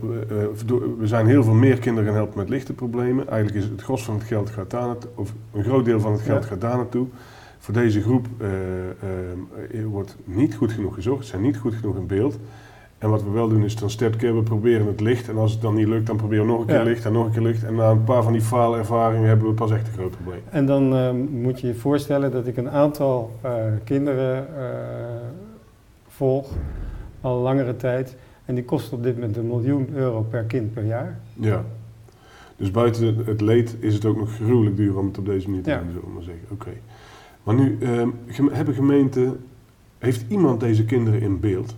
we 0.98 1.06
zijn 1.06 1.26
heel 1.26 1.44
veel 1.44 1.54
meer 1.54 1.78
kinderen 1.78 2.08
gaan 2.08 2.18
helpen 2.18 2.38
met 2.38 2.48
lichte 2.48 2.72
problemen. 2.72 3.28
Eigenlijk 3.28 3.64
is 3.64 3.70
het 3.70 3.82
gros 3.82 4.04
van 4.04 4.14
het 4.14 4.24
geld 4.24 4.50
gaat 4.50 4.70
daar 4.70 4.86
naartoe, 4.86 5.10
of 5.14 5.32
een 5.52 5.64
groot 5.64 5.84
deel 5.84 6.00
van 6.00 6.12
het 6.12 6.20
geld 6.20 6.42
Ja. 6.42 6.48
gaat 6.48 6.60
daar 6.60 6.76
naartoe. 6.76 7.06
Voor 7.58 7.74
deze 7.74 8.00
groep 8.00 8.26
eh, 8.38 9.84
wordt 9.84 10.16
niet 10.24 10.54
goed 10.54 10.72
genoeg 10.72 10.94
gezorgd, 10.94 11.24
ze 11.24 11.30
zijn 11.30 11.42
niet 11.42 11.56
goed 11.56 11.74
genoeg 11.74 11.96
in 11.96 12.06
beeld. 12.06 12.38
En 12.98 13.10
wat 13.10 13.22
we 13.22 13.30
wel 13.30 13.48
doen 13.48 13.64
is 13.64 13.76
dan 13.76 13.90
step 13.90 14.16
keer, 14.18 14.36
we 14.36 14.42
proberen 14.42 14.86
het 14.86 15.00
licht. 15.00 15.28
En 15.28 15.36
als 15.36 15.52
het 15.52 15.60
dan 15.60 15.74
niet 15.74 15.86
lukt, 15.86 16.06
dan 16.06 16.16
proberen 16.16 16.44
we 16.46 16.50
nog 16.50 16.60
een 16.60 16.66
keer 16.66 16.76
Ja. 16.76 16.82
licht 16.82 17.04
en 17.04 17.12
nog 17.12 17.26
een 17.26 17.32
keer 17.32 17.42
licht. 17.42 17.64
En 17.64 17.74
na 17.74 17.90
een 17.90 18.04
paar 18.04 18.22
van 18.22 18.32
die 18.32 18.40
faalervaringen 18.42 19.28
hebben 19.28 19.48
we 19.48 19.54
pas 19.54 19.70
echt 19.70 19.86
een 19.86 19.92
groot 19.92 20.10
probleem. 20.10 20.40
En 20.50 20.66
dan 20.66 20.94
eh, 20.94 21.10
moet 21.30 21.60
je 21.60 21.66
je 21.66 21.74
voorstellen 21.74 22.30
dat 22.30 22.46
ik 22.46 22.56
een 22.56 22.70
aantal 22.70 23.30
eh, 23.40 23.52
kinderen 23.84 24.36
eh, 24.58 24.64
volg, 26.08 26.50
al 27.20 27.40
langere 27.40 27.76
tijd. 27.76 28.16
En 28.44 28.54
die 28.54 28.64
kost 28.64 28.92
op 28.92 29.02
dit 29.02 29.14
moment 29.14 29.36
een 29.36 29.46
miljoen 29.46 29.88
euro 29.94 30.22
per 30.22 30.42
kind 30.42 30.72
per 30.72 30.84
jaar. 30.84 31.18
Ja. 31.34 31.64
Dus 32.56 32.70
buiten 32.70 33.16
het 33.26 33.40
leed 33.40 33.76
is 33.78 33.94
het 33.94 34.04
ook 34.04 34.16
nog 34.16 34.34
gruwelijk 34.34 34.76
duur 34.76 34.98
om 34.98 35.06
het 35.06 35.18
op 35.18 35.26
deze 35.26 35.48
manier 35.48 35.62
te 35.62 35.70
Ja. 35.70 35.78
doen, 35.78 35.86
zullen 35.88 36.04
we 36.08 36.14
maar 36.14 36.22
zeggen. 36.22 36.42
Oké. 36.50 36.70
Maar 37.42 37.54
nu, 37.54 37.78
ehm, 37.80 38.08
hebben 38.50 38.74
gemeenten, 38.74 39.40
heeft 39.98 40.24
iemand 40.28 40.60
deze 40.60 40.84
kinderen 40.84 41.20
in 41.20 41.40
beeld? 41.40 41.74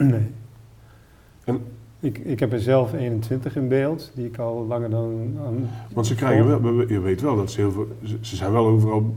Nee. 0.00 0.30
En- 1.44 1.64
Ik, 2.02 2.18
ik 2.18 2.40
heb 2.40 2.52
er 2.52 2.60
zelf 2.60 2.92
21 2.92 3.56
in 3.56 3.68
beeld, 3.68 4.10
die 4.14 4.26
ik 4.26 4.38
al 4.38 4.66
langer 4.66 4.90
dan... 4.90 5.38
aan- 5.46 5.70
Want 5.92 6.06
ze 6.06 6.14
krijgen 6.14 6.46
wel, 6.46 6.60
we- 6.62 6.72
we- 6.72 6.92
je 6.92 7.00
weet 7.00 7.20
wel 7.20 7.36
dat 7.36 7.50
ze 7.50 7.60
heel 7.60 7.72
veel, 7.72 7.88
ze, 8.04 8.18
ze 8.20 8.36
zijn 8.36 8.52
wel 8.52 8.66
overal, 8.66 9.14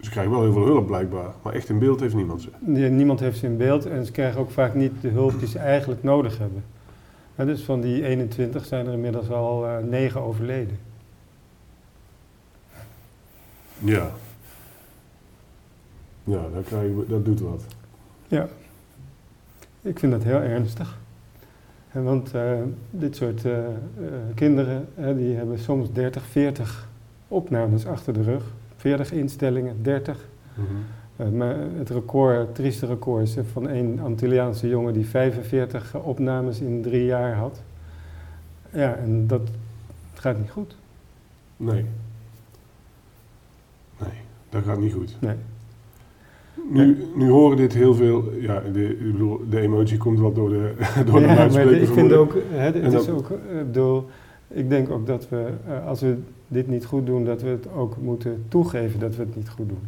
ze 0.00 0.10
krijgen 0.10 0.32
wel 0.32 0.42
heel 0.42 0.52
veel 0.52 0.64
hulp 0.64 0.86
blijkbaar. 0.86 1.32
Maar 1.42 1.52
echt 1.52 1.68
in 1.68 1.78
beeld 1.78 2.00
heeft 2.00 2.14
niemand 2.14 2.42
ze. 2.42 2.48
niemand 2.90 3.20
heeft 3.20 3.38
ze 3.38 3.46
in 3.46 3.56
beeld 3.56 3.86
en 3.86 4.04
ze 4.06 4.12
krijgen 4.12 4.40
ook 4.40 4.50
vaak 4.50 4.74
niet 4.74 4.92
de 5.00 5.08
hulp 5.08 5.38
die 5.38 5.48
ze 5.48 5.58
eigenlijk 5.58 6.02
nodig 6.02 6.38
hebben. 6.38 6.64
Hè, 7.34 7.44
dus 7.44 7.62
van 7.62 7.80
die 7.80 8.04
21 8.04 8.64
zijn 8.64 8.86
er 8.86 8.92
inmiddels 8.92 9.30
al 9.30 9.66
eh 9.66 9.78
9 9.84 10.20
overleden. 10.20 10.78
Ja. 13.78 14.10
Ja, 16.24 16.40
dat, 16.54 16.64
krijgen 16.64 16.98
we, 16.98 17.06
dat 17.08 17.24
doet 17.24 17.40
wat. 17.40 17.64
Ik 19.88 19.98
vind 19.98 20.12
dat 20.12 20.22
heel 20.22 20.40
ernstig. 20.40 20.98
Hè, 21.88 22.02
want 22.02 22.34
eh, 22.34 22.52
dit 22.90 23.16
soort 23.16 23.44
eh, 23.44 23.66
eh, 23.66 23.72
kinderen, 24.34 24.88
die 25.16 25.34
hebben 25.34 25.58
soms 25.58 25.92
30, 25.92 26.22
40 26.22 26.88
opnames 27.28 27.86
achter 27.86 28.12
de 28.12 28.22
rug. 28.22 28.44
40 28.76 29.12
instellingen, 29.12 29.82
30. 29.82 30.28
Eh, 31.16 31.28
maar 31.28 31.56
het 31.76 31.90
record, 31.90 32.38
het 32.38 32.54
trieste 32.54 32.86
record 32.86 33.22
is 33.22 33.36
van 33.52 33.68
een 33.68 34.00
Antilliaanse 34.00 34.68
jongen 34.68 34.92
die 34.92 35.06
45 35.06 35.94
opnames 35.94 36.60
in 36.60 36.82
drie 36.82 37.04
jaar 37.04 37.34
had. 37.34 37.62
Ja, 38.72 38.94
en 38.94 39.26
dat 39.26 39.50
gaat 40.14 40.38
niet 40.38 40.50
goed. 40.50 40.76
Nee. 41.56 41.84
Nee, 43.98 44.18
dat 44.48 44.64
gaat 44.64 44.78
niet 44.78 44.92
goed. 44.92 45.16
Nee. 45.20 45.36
Nu, 46.70 46.96
nu 47.14 47.28
horen 47.30 47.56
dit 47.56 47.74
heel 47.74 47.94
veel, 47.94 48.32
ja, 48.40 48.62
de, 48.72 48.98
ik 48.98 49.12
bedoel, 49.12 49.40
de 49.50 49.60
emotie 49.60 49.98
komt 49.98 50.18
wel 50.18 50.32
door 50.32 50.48
de, 50.48 50.72
door 51.06 51.20
de 51.20 51.26
ja, 51.26 51.26
maar 51.26 51.36
luidspreker. 51.36 51.82
ik 51.82 51.88
vind 51.88 52.12
ook, 52.12 52.34
hè, 52.48 52.70
het 52.70 52.92
is 52.92 53.08
ook, 53.08 53.30
eh, 53.30 53.56
bedoel, 53.66 54.06
ik 54.48 54.68
denk 54.68 54.90
ook 54.90 55.06
dat 55.06 55.28
we, 55.28 55.46
eh, 55.66 55.86
als 55.86 56.00
we 56.00 56.16
dit 56.48 56.68
niet 56.68 56.84
goed 56.84 57.06
doen, 57.06 57.24
dat 57.24 57.42
we 57.42 57.48
het 57.48 57.72
ook 57.76 57.96
moeten 57.96 58.44
toegeven 58.48 59.00
dat 59.00 59.16
we 59.16 59.22
het 59.22 59.36
niet 59.36 59.48
goed 59.48 59.68
doen. 59.68 59.82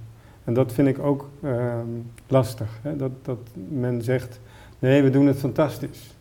En 0.44 0.54
dat 0.54 0.72
vind 0.72 0.88
ik 0.88 0.98
ook 0.98 1.28
ehm, 1.42 1.86
lastig. 2.28 2.78
Hè? 2.82 2.96
Dat, 2.96 3.10
dat 3.22 3.38
men 3.68 4.02
zegt, 4.02 4.40
nee, 4.78 5.02
we 5.02 5.10
doen 5.10 5.26
het 5.26 5.38
fantastisch. 5.38 6.16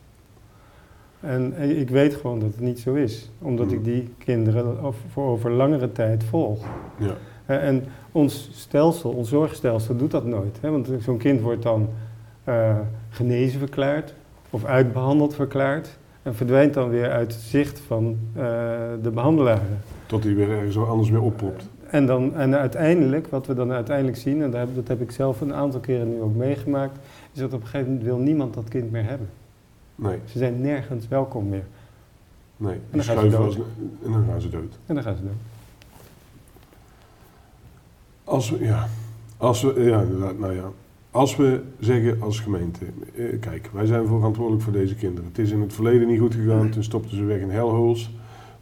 En 1.20 1.54
eh, 1.56 1.80
ik 1.80 1.90
weet 1.90 2.14
gewoon 2.14 2.38
dat 2.38 2.50
het 2.50 2.60
niet 2.60 2.78
zo 2.78 2.94
is, 2.94 3.30
omdat 3.38 3.72
ik 3.72 3.84
die 3.84 4.08
kinderen 4.18 4.94
voor 5.12 5.24
over 5.24 5.50
langere 5.50 5.92
tijd 5.92 6.24
volg. 6.24 6.64
Ja, 6.98 7.16
En 7.58 7.84
ons 8.12 8.50
stelsel, 8.52 9.10
ons 9.10 9.28
zorgstelsel 9.28 9.96
doet 9.96 10.10
dat 10.10 10.24
nooit. 10.24 10.58
Hè? 10.60 10.70
Want 10.70 10.88
zo'n 11.00 11.18
kind 11.18 11.40
wordt 11.40 11.62
dan 11.62 11.88
eh, 12.44 12.76
genezen 13.10 13.58
verklaard 13.58 14.14
of 14.50 14.64
uitbehandeld 14.64 15.34
verklaard 15.34 15.98
en 16.22 16.34
verdwijnt 16.34 16.74
dan 16.74 16.88
weer 16.88 17.10
uit 17.10 17.32
het 17.32 17.42
zicht 17.42 17.80
van 17.80 18.18
eh, 18.34 18.42
de 19.02 19.10
behandelaren. 19.14 19.78
tot 20.06 20.24
hij 20.24 20.34
weer 20.34 20.50
ergens 20.50 20.78
anders 20.78 21.10
weer 21.10 21.22
oppopt. 21.22 21.68
En, 21.90 22.06
dan, 22.06 22.36
en 22.36 22.56
uiteindelijk, 22.56 23.26
wat 23.28 23.46
we 23.46 23.54
dan 23.54 23.72
uiteindelijk 23.72 24.16
zien, 24.16 24.42
en 24.42 24.50
dat 24.50 24.88
heb, 24.88 25.00
ik 25.00 25.10
zelf 25.10 25.40
een 25.40 25.54
aantal 25.54 25.80
keren 25.80 26.08
nu 26.08 26.20
ook 26.20 26.34
meegemaakt, 26.34 26.98
is 27.32 27.40
dat 27.40 27.52
op 27.52 27.60
een 27.60 27.66
gegeven 27.66 27.86
moment 27.86 28.04
wil 28.06 28.18
niemand 28.18 28.54
dat 28.54 28.68
kind 28.68 28.90
meer 28.90 29.04
hebben. 29.04 29.28
Nee, 29.94 30.18
Ze 30.24 30.38
zijn 30.38 30.60
nergens 30.60 31.08
welkom 31.08 31.48
meer. 31.48 31.64
nee. 32.56 32.78
Dan 32.90 33.02
gaan 33.02 33.30
ze 33.30 33.36
dood. 33.36 33.54
en 34.04 34.12
dan 34.12 34.24
gaan 34.28 34.40
ze 34.40 34.48
dood. 34.48 34.78
En 34.86 34.94
dan 34.94 35.02
gaan 35.04 35.16
ze 35.16 35.22
dood. 35.22 35.32
Als 38.30 38.50
we, 38.50 38.64
ja, 38.64 38.88
als 39.36 39.62
we, 39.62 39.82
ja, 39.82 40.00
inderdaad, 40.00 40.38
nou 40.38 40.54
ja. 40.54 40.70
Als 41.10 41.36
we 41.36 41.60
zeggen 41.78 42.22
als 42.22 42.40
gemeente, 42.40 42.84
eh, 43.16 43.24
kijk, 43.40 43.70
wij 43.72 43.86
zijn 43.86 44.06
verantwoordelijk 44.06 44.62
voor 44.64 44.72
deze 44.72 44.94
kinderen. 44.94 45.28
Het 45.28 45.38
is 45.38 45.50
in 45.50 45.60
het 45.60 45.72
verleden 45.72 46.08
niet 46.08 46.20
goed 46.20 46.34
gegaan, 46.34 46.70
toen 46.70 46.82
stopten 46.82 47.16
ze 47.16 47.24
weg 47.24 47.40
in 47.40 47.50
hellholes. 47.50 48.10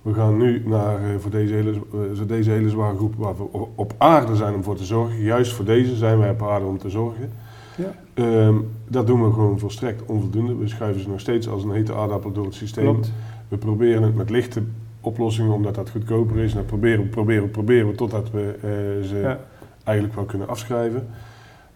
We 0.03 0.15
gaan 0.15 0.37
nu 0.37 0.63
naar, 0.67 0.97
eh, 0.97 1.09
voor 1.19 1.31
deze 1.31 1.55
hele, 1.55 1.71
eh, 1.71 2.27
deze 2.27 2.51
hele 2.51 2.69
zware 2.69 2.97
groep 2.97 3.15
waar 3.17 3.37
we 3.37 3.43
op- 3.75 3.95
aarde 3.99 4.37
zijn 4.37 4.55
om 4.55 4.63
voor 4.63 4.77
te 4.77 4.85
zorgen. 4.85 5.21
Juist 5.23 5.53
voor 5.53 5.65
deze 5.65 5.97
zijn 5.97 6.19
wij 6.19 6.31
op 6.31 6.43
aarde 6.43 6.67
om 6.67 6.79
te 6.79 6.91
zorgen. 6.91 7.31
Ja. 7.77 7.95
Ehm, 8.15 8.55
dat 8.89 9.07
doen 9.07 9.25
we 9.25 9.33
gewoon 9.33 9.59
volstrekt 9.59 10.03
onvoldoende. 10.07 10.57
We 10.57 10.69
schuiven 10.69 11.03
ze 11.03 11.09
nog 11.09 11.21
steeds 11.21 11.49
als 11.49 11.65
een 11.65 11.71
hete 11.71 11.95
aardappel 11.95 12.33
door 12.33 12.45
het 12.45 12.55
systeem. 12.55 12.85
Klopt. 12.85 13.13
We 13.49 13.57
proberen 13.57 14.03
het 14.03 14.15
met 14.17 14.31
lichte 14.31 14.63
oplossingen, 15.01 15.53
omdat 15.53 15.75
dat 15.75 15.91
goedkoper 15.91 16.37
is. 16.39 16.51
En 16.51 16.57
dat 16.57 16.67
proberen 16.67 17.03
we, 17.03 17.09
proberen 17.09 17.43
we, 17.43 17.49
proberen 17.49 17.89
we 17.89 17.95
totdat 17.95 18.31
we 18.31 18.55
eh, 18.63 19.09
ze 19.09 19.17
Ja. 19.23 19.41
Eigenlijk 19.89 20.15
wel 20.17 20.25
kunnen 20.25 20.49
afschrijven. 20.49 21.07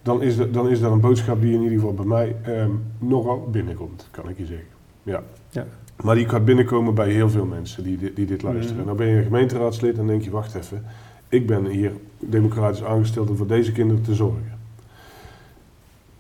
Dan 0.03 0.23
is, 0.23 0.37
dat, 0.37 0.55
dan 0.55 0.69
is 0.69 0.81
dat 0.81 0.93
een 0.93 1.01
boodschap 1.01 1.41
die 1.41 1.55
in 1.55 1.63
ieder 1.63 1.79
geval 1.79 1.95
bij 1.95 2.05
mij 2.05 2.37
ehm, 2.43 2.71
nogal 2.99 3.49
binnenkomt, 3.51 4.09
kan 4.11 4.29
ik 4.29 4.39
je 4.39 4.47
zeggen. 4.47 4.67
Ja. 5.03 5.23
Ja. 5.49 5.67
Maar 6.03 6.15
die 6.15 6.29
gaat 6.29 6.45
binnenkomen 6.45 6.95
bij 6.95 7.11
heel 7.11 7.31
veel 7.31 7.45
mensen 7.45 7.83
die, 7.85 7.99
di- 7.99 8.13
die 8.15 8.27
dit 8.27 8.43
luisteren. 8.43 8.77
Mhm. 8.77 8.85
Nou 8.85 8.97
ben 8.97 9.07
je 9.07 9.17
een 9.17 9.23
gemeenteraadslid 9.25 9.99
en 9.99 10.07
denk 10.07 10.23
je, 10.23 10.31
wacht 10.31 10.55
even. 10.55 10.85
Ik 11.29 11.47
ben 11.47 11.67
hier 11.67 11.93
democratisch 12.19 12.85
aangesteld 12.85 13.31
om 13.31 13.37
voor 13.37 13.47
deze 13.47 13.73
kinderen 13.73 14.03
te 14.03 14.15
zorgen. 14.15 14.59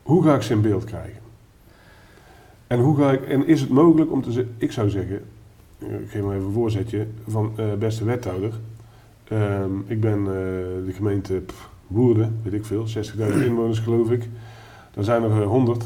Hoe 0.02 0.22
ga 0.24 0.34
ik 0.34 0.42
ze 0.42 0.52
in 0.52 0.60
beeld 0.60 0.84
krijgen? 0.84 1.20
En, 2.66 2.78
hoe 2.80 2.96
ga 2.96 3.12
ik, 3.12 3.22
en 3.22 3.46
is 3.46 3.60
het 3.60 3.70
mogelijk 3.70 4.12
om 4.12 4.22
te 4.22 4.32
zeggen, 4.32 4.54
ik 4.58 4.72
zou 4.72 4.90
zeggen, 4.90 5.22
eh, 5.78 6.00
ik 6.00 6.10
geef 6.10 6.22
maar 6.22 6.34
even 6.34 6.46
een 6.46 6.52
voorzetje, 6.52 7.06
van 7.28 7.52
eh, 7.56 7.64
beste 7.78 8.04
wethouder. 8.04 8.52
Ehm, 9.28 9.70
ik 9.86 10.00
ben 10.00 10.18
eh, 10.18 10.32
de 10.86 10.92
gemeente 10.92 11.34
pff, 11.34 11.68
Woerden, 11.92 12.38
weet 12.42 12.52
ik 12.52 12.64
veel, 12.64 12.84
60.000 12.86 12.92
inwoners 13.44 13.78
geloof 13.78 14.10
ik. 14.10 14.28
Dan 14.94 15.04
zijn 15.04 15.22
er 15.22 15.40
eh, 15.42 15.46
100 15.46 15.84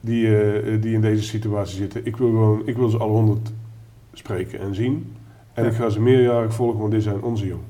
die, 0.00 0.38
eh, 0.38 0.82
die 0.82 0.94
in 0.94 1.00
deze 1.00 1.22
situatie 1.22 1.76
zitten. 1.76 2.00
Ik 2.06 2.16
wil, 2.16 2.28
gewoon, 2.28 2.62
ik 2.64 2.76
wil 2.76 2.88
ze 2.88 2.98
alle 2.98 3.12
100 3.12 3.52
spreken 4.12 4.60
en 4.60 4.74
zien. 4.74 5.12
En 5.54 5.64
Ja. 5.64 5.70
ik 5.70 5.76
ga 5.76 5.88
ze 5.88 6.00
meerjarig 6.00 6.54
volgen, 6.54 6.78
want 6.80 6.92
dit 6.92 7.02
zijn 7.02 7.22
onze 7.22 7.46
jongen. 7.46 7.64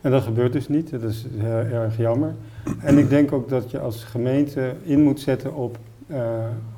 En 0.00 0.10
dat 0.10 0.22
gebeurt 0.22 0.52
dus 0.52 0.68
niet. 0.68 0.90
Dat 0.90 1.02
is 1.02 1.26
heel 1.36 1.80
erg 1.80 1.96
jammer. 1.96 2.34
En 2.80 2.98
ik 2.98 3.08
denk 3.08 3.32
ook 3.32 3.48
dat 3.48 3.70
je 3.70 3.78
als 3.78 4.04
gemeente 4.04 4.74
in 4.82 5.02
moet 5.02 5.20
zetten 5.20 5.54
op 5.54 5.78
eh, 6.06 6.18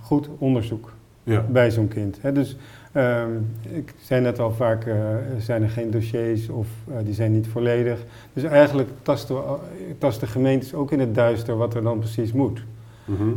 goed 0.00 0.28
onderzoek 0.38 0.92
Ja, 1.22 1.44
bij 1.50 1.70
zo'n 1.70 1.88
kind. 1.88 2.18
Dus 2.32 2.56
ehm, 2.96 3.30
ik 3.62 3.94
zei 4.02 4.20
net 4.20 4.38
al 4.38 4.52
vaak, 4.52 4.86
eh, 4.86 4.96
zijn 5.38 5.62
er 5.62 5.68
geen 5.68 5.90
dossiers 5.90 6.48
of 6.48 6.66
eh, 6.88 6.96
die 7.04 7.14
zijn 7.14 7.32
niet 7.32 7.46
volledig. 7.46 8.04
Dus 8.32 8.42
eigenlijk 8.42 8.88
tasten, 9.02 9.34
we, 9.34 9.42
tasten 9.98 10.28
gemeentes 10.28 10.74
ook 10.74 10.92
in 10.92 11.00
het 11.00 11.14
duister 11.14 11.56
wat 11.56 11.74
er 11.74 11.82
dan 11.82 11.98
precies 11.98 12.32
moet. 12.32 12.62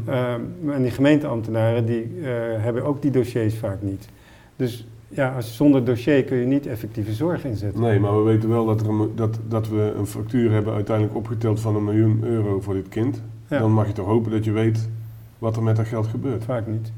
Ehm, 0.05 0.41
en 0.67 0.81
die 0.81 0.91
gemeenteambtenaren 0.91 1.85
die, 1.85 2.03
eh, 2.03 2.29
hebben 2.63 2.83
ook 2.83 3.01
die 3.01 3.11
dossiers 3.11 3.55
vaak 3.55 3.81
niet. 3.81 4.09
Dus 4.55 4.87
ja, 5.07 5.35
als, 5.35 5.55
zonder 5.55 5.85
dossier 5.85 6.23
kun 6.23 6.37
je 6.37 6.45
niet 6.45 6.67
effectieve 6.67 7.13
zorg 7.13 7.45
inzetten. 7.45 7.81
Nee, 7.81 7.99
maar 7.99 8.17
we 8.17 8.23
weten 8.23 8.49
wel 8.49 8.65
dat, 8.65 8.81
er 8.81 8.89
een, 8.89 9.11
dat, 9.15 9.39
dat 9.47 9.69
we 9.69 9.93
een 9.97 10.07
factuur 10.07 10.51
hebben 10.51 10.73
uiteindelijk 10.73 11.17
opgeteld 11.17 11.59
van 11.59 11.75
een 11.75 11.83
miljoen 11.83 12.23
euro 12.23 12.61
voor 12.61 12.73
dit 12.73 12.89
kind. 12.89 13.21
Ja. 13.47 13.59
Dan 13.59 13.71
mag 13.71 13.87
je 13.87 13.93
toch 13.93 14.05
hopen 14.05 14.31
dat 14.31 14.45
je 14.45 14.51
weet 14.51 14.89
wat 15.39 15.55
er 15.55 15.63
met 15.63 15.75
dat 15.75 15.87
geld 15.87 16.07
gebeurt. 16.07 16.43
Vaak 16.43 16.67
niet. 16.67 16.91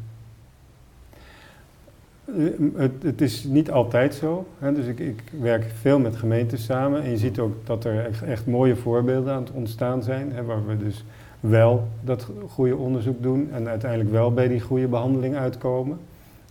Eh, 2.38 2.46
Het, 2.76 2.92
het 3.02 3.22
is 3.22 3.44
niet 3.44 3.72
altijd 3.72 4.14
zo. 4.16 4.46
Hè? 4.60 4.74
Dus 4.74 4.86
ik, 4.86 5.00
ik 5.00 5.24
werk 5.40 5.66
veel 5.80 6.00
met 6.00 6.16
gemeentes 6.16 6.64
samen. 6.64 7.02
En 7.02 7.10
je 7.10 7.18
ziet 7.18 7.40
ook 7.40 7.54
dat 7.64 7.84
er 7.84 8.06
echt, 8.06 8.24
echt 8.24 8.46
mooie 8.48 8.76
voorbeelden 8.76 9.34
aan 9.34 9.44
het 9.44 9.52
ontstaan 9.52 10.04
zijn. 10.04 10.32
Hè? 10.34 10.44
Waar 10.44 10.66
we 10.68 10.78
dus 10.78 11.04
wel 11.40 11.88
dat 12.02 12.28
goede 12.50 12.76
onderzoek 12.76 13.22
doen 13.22 13.50
en 13.54 13.68
uiteindelijk 13.68 14.12
wel 14.12 14.34
bij 14.34 14.48
die 14.48 14.62
goede 14.62 14.88
behandeling 14.88 15.36
uitkomen. 15.36 16.00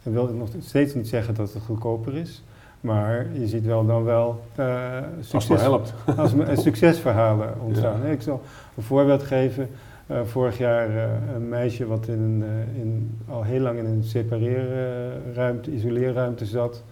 Dat 0.02 0.12
wil 0.12 0.26
nog 0.34 0.48
steeds 0.60 0.94
niet 0.94 1.08
zeggen 1.08 1.34
dat 1.34 1.52
het 1.52 1.62
goedkoper 1.62 2.16
is. 2.16 2.42
Maar 2.80 3.26
je 3.32 3.46
ziet 3.46 3.64
wel 3.64 3.86
dan 3.86 4.04
wel 4.04 4.40
uh, 4.58 4.96
succes, 5.20 5.50
als 5.50 5.60
helpt. 5.60 5.94
Als 6.16 6.34
succesverhalen 6.62 7.54
ontstaan. 7.66 8.06
Ik 8.06 8.22
zal 8.22 8.42
een 8.76 8.82
voorbeeld 8.82 9.22
geven. 9.22 9.68
Uh, 10.10 10.20
vorig 10.24 10.58
jaar 10.58 10.90
uh, 10.90 11.02
een 11.34 11.48
meisje 11.48 11.86
wat 11.86 12.08
in 12.08 12.20
een, 12.20 12.44
in, 12.74 13.18
al 13.28 13.42
heel 13.42 13.60
lang 13.60 13.78
in 13.78 13.84
een 13.84 14.02
separeerruimte, 14.02 15.72
isoleerruimte 15.72 16.44
zat. 16.44 16.82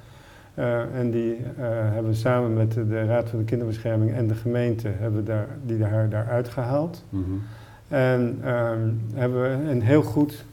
en 0.94 1.10
die 1.10 1.36
hebben 1.56 2.10
we 2.10 2.16
samen 2.16 2.54
met 2.54 2.72
de, 2.72 3.04
Raad 3.04 3.28
van 3.28 3.38
de 3.38 3.44
Kinderbescherming 3.44 4.12
en 4.12 4.26
de 4.26 4.34
gemeente 4.34 4.88
hebben 4.88 5.24
daar, 5.24 5.46
die 5.64 5.84
haar 5.84 6.08
daar 6.08 6.26
uitgehaald. 6.26 7.04
Mm 7.08 7.24
-hmm. 7.24 7.42
En 7.88 8.38
ehm, 8.44 8.90
hebben 9.14 9.42
we 9.42 9.70
een 9.70 9.82
heel 9.82 10.02
goed 10.02 10.44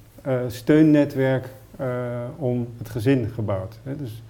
steunnetwerk 0.48 1.50
om 2.38 2.68
het 2.78 2.90
gezin 2.90 3.30
gebouwd. 3.34 3.80
Hè. 3.84 3.96
Dus 3.96 4.24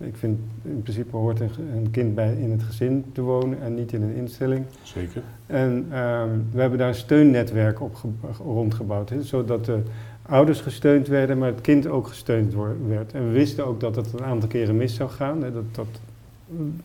ik 0.00 0.16
vind 0.16 0.38
in 0.62 0.82
principe 0.82 1.16
hoort 1.16 1.40
een, 1.40 1.90
kind 1.90 2.14
bij 2.14 2.34
in 2.34 2.50
het 2.50 2.62
gezin 2.62 3.04
te 3.12 3.20
wonen 3.20 3.62
en 3.62 3.74
niet 3.74 3.92
in 3.92 4.02
een 4.02 4.14
instelling. 4.14 4.64
Zeker. 4.82 5.22
En 5.46 5.86
ehm, 5.90 6.28
we 6.52 6.60
hebben 6.60 6.78
daar 6.78 6.88
een 6.88 6.94
steunnetwerk 6.94 7.80
op 7.80 7.96
rondgebouwd, 8.38 9.12
zodat 9.20 9.64
de 9.64 9.82
ouders 10.22 10.60
gesteund 10.60 11.08
werden, 11.08 11.38
maar 11.38 11.48
het 11.48 11.60
kind 11.60 11.86
ook 11.86 12.06
gesteund 12.06 12.54
werd. 12.86 13.12
En 13.12 13.26
we 13.26 13.30
wisten 13.30 13.66
ook 13.66 13.80
dat 13.80 13.96
het 13.96 14.12
een 14.12 14.24
aantal 14.24 14.48
keren 14.48 14.76
mis 14.76 14.94
zou 14.94 15.10
gaan, 15.10 15.40
dat, 15.40 15.74
dat 15.74 16.00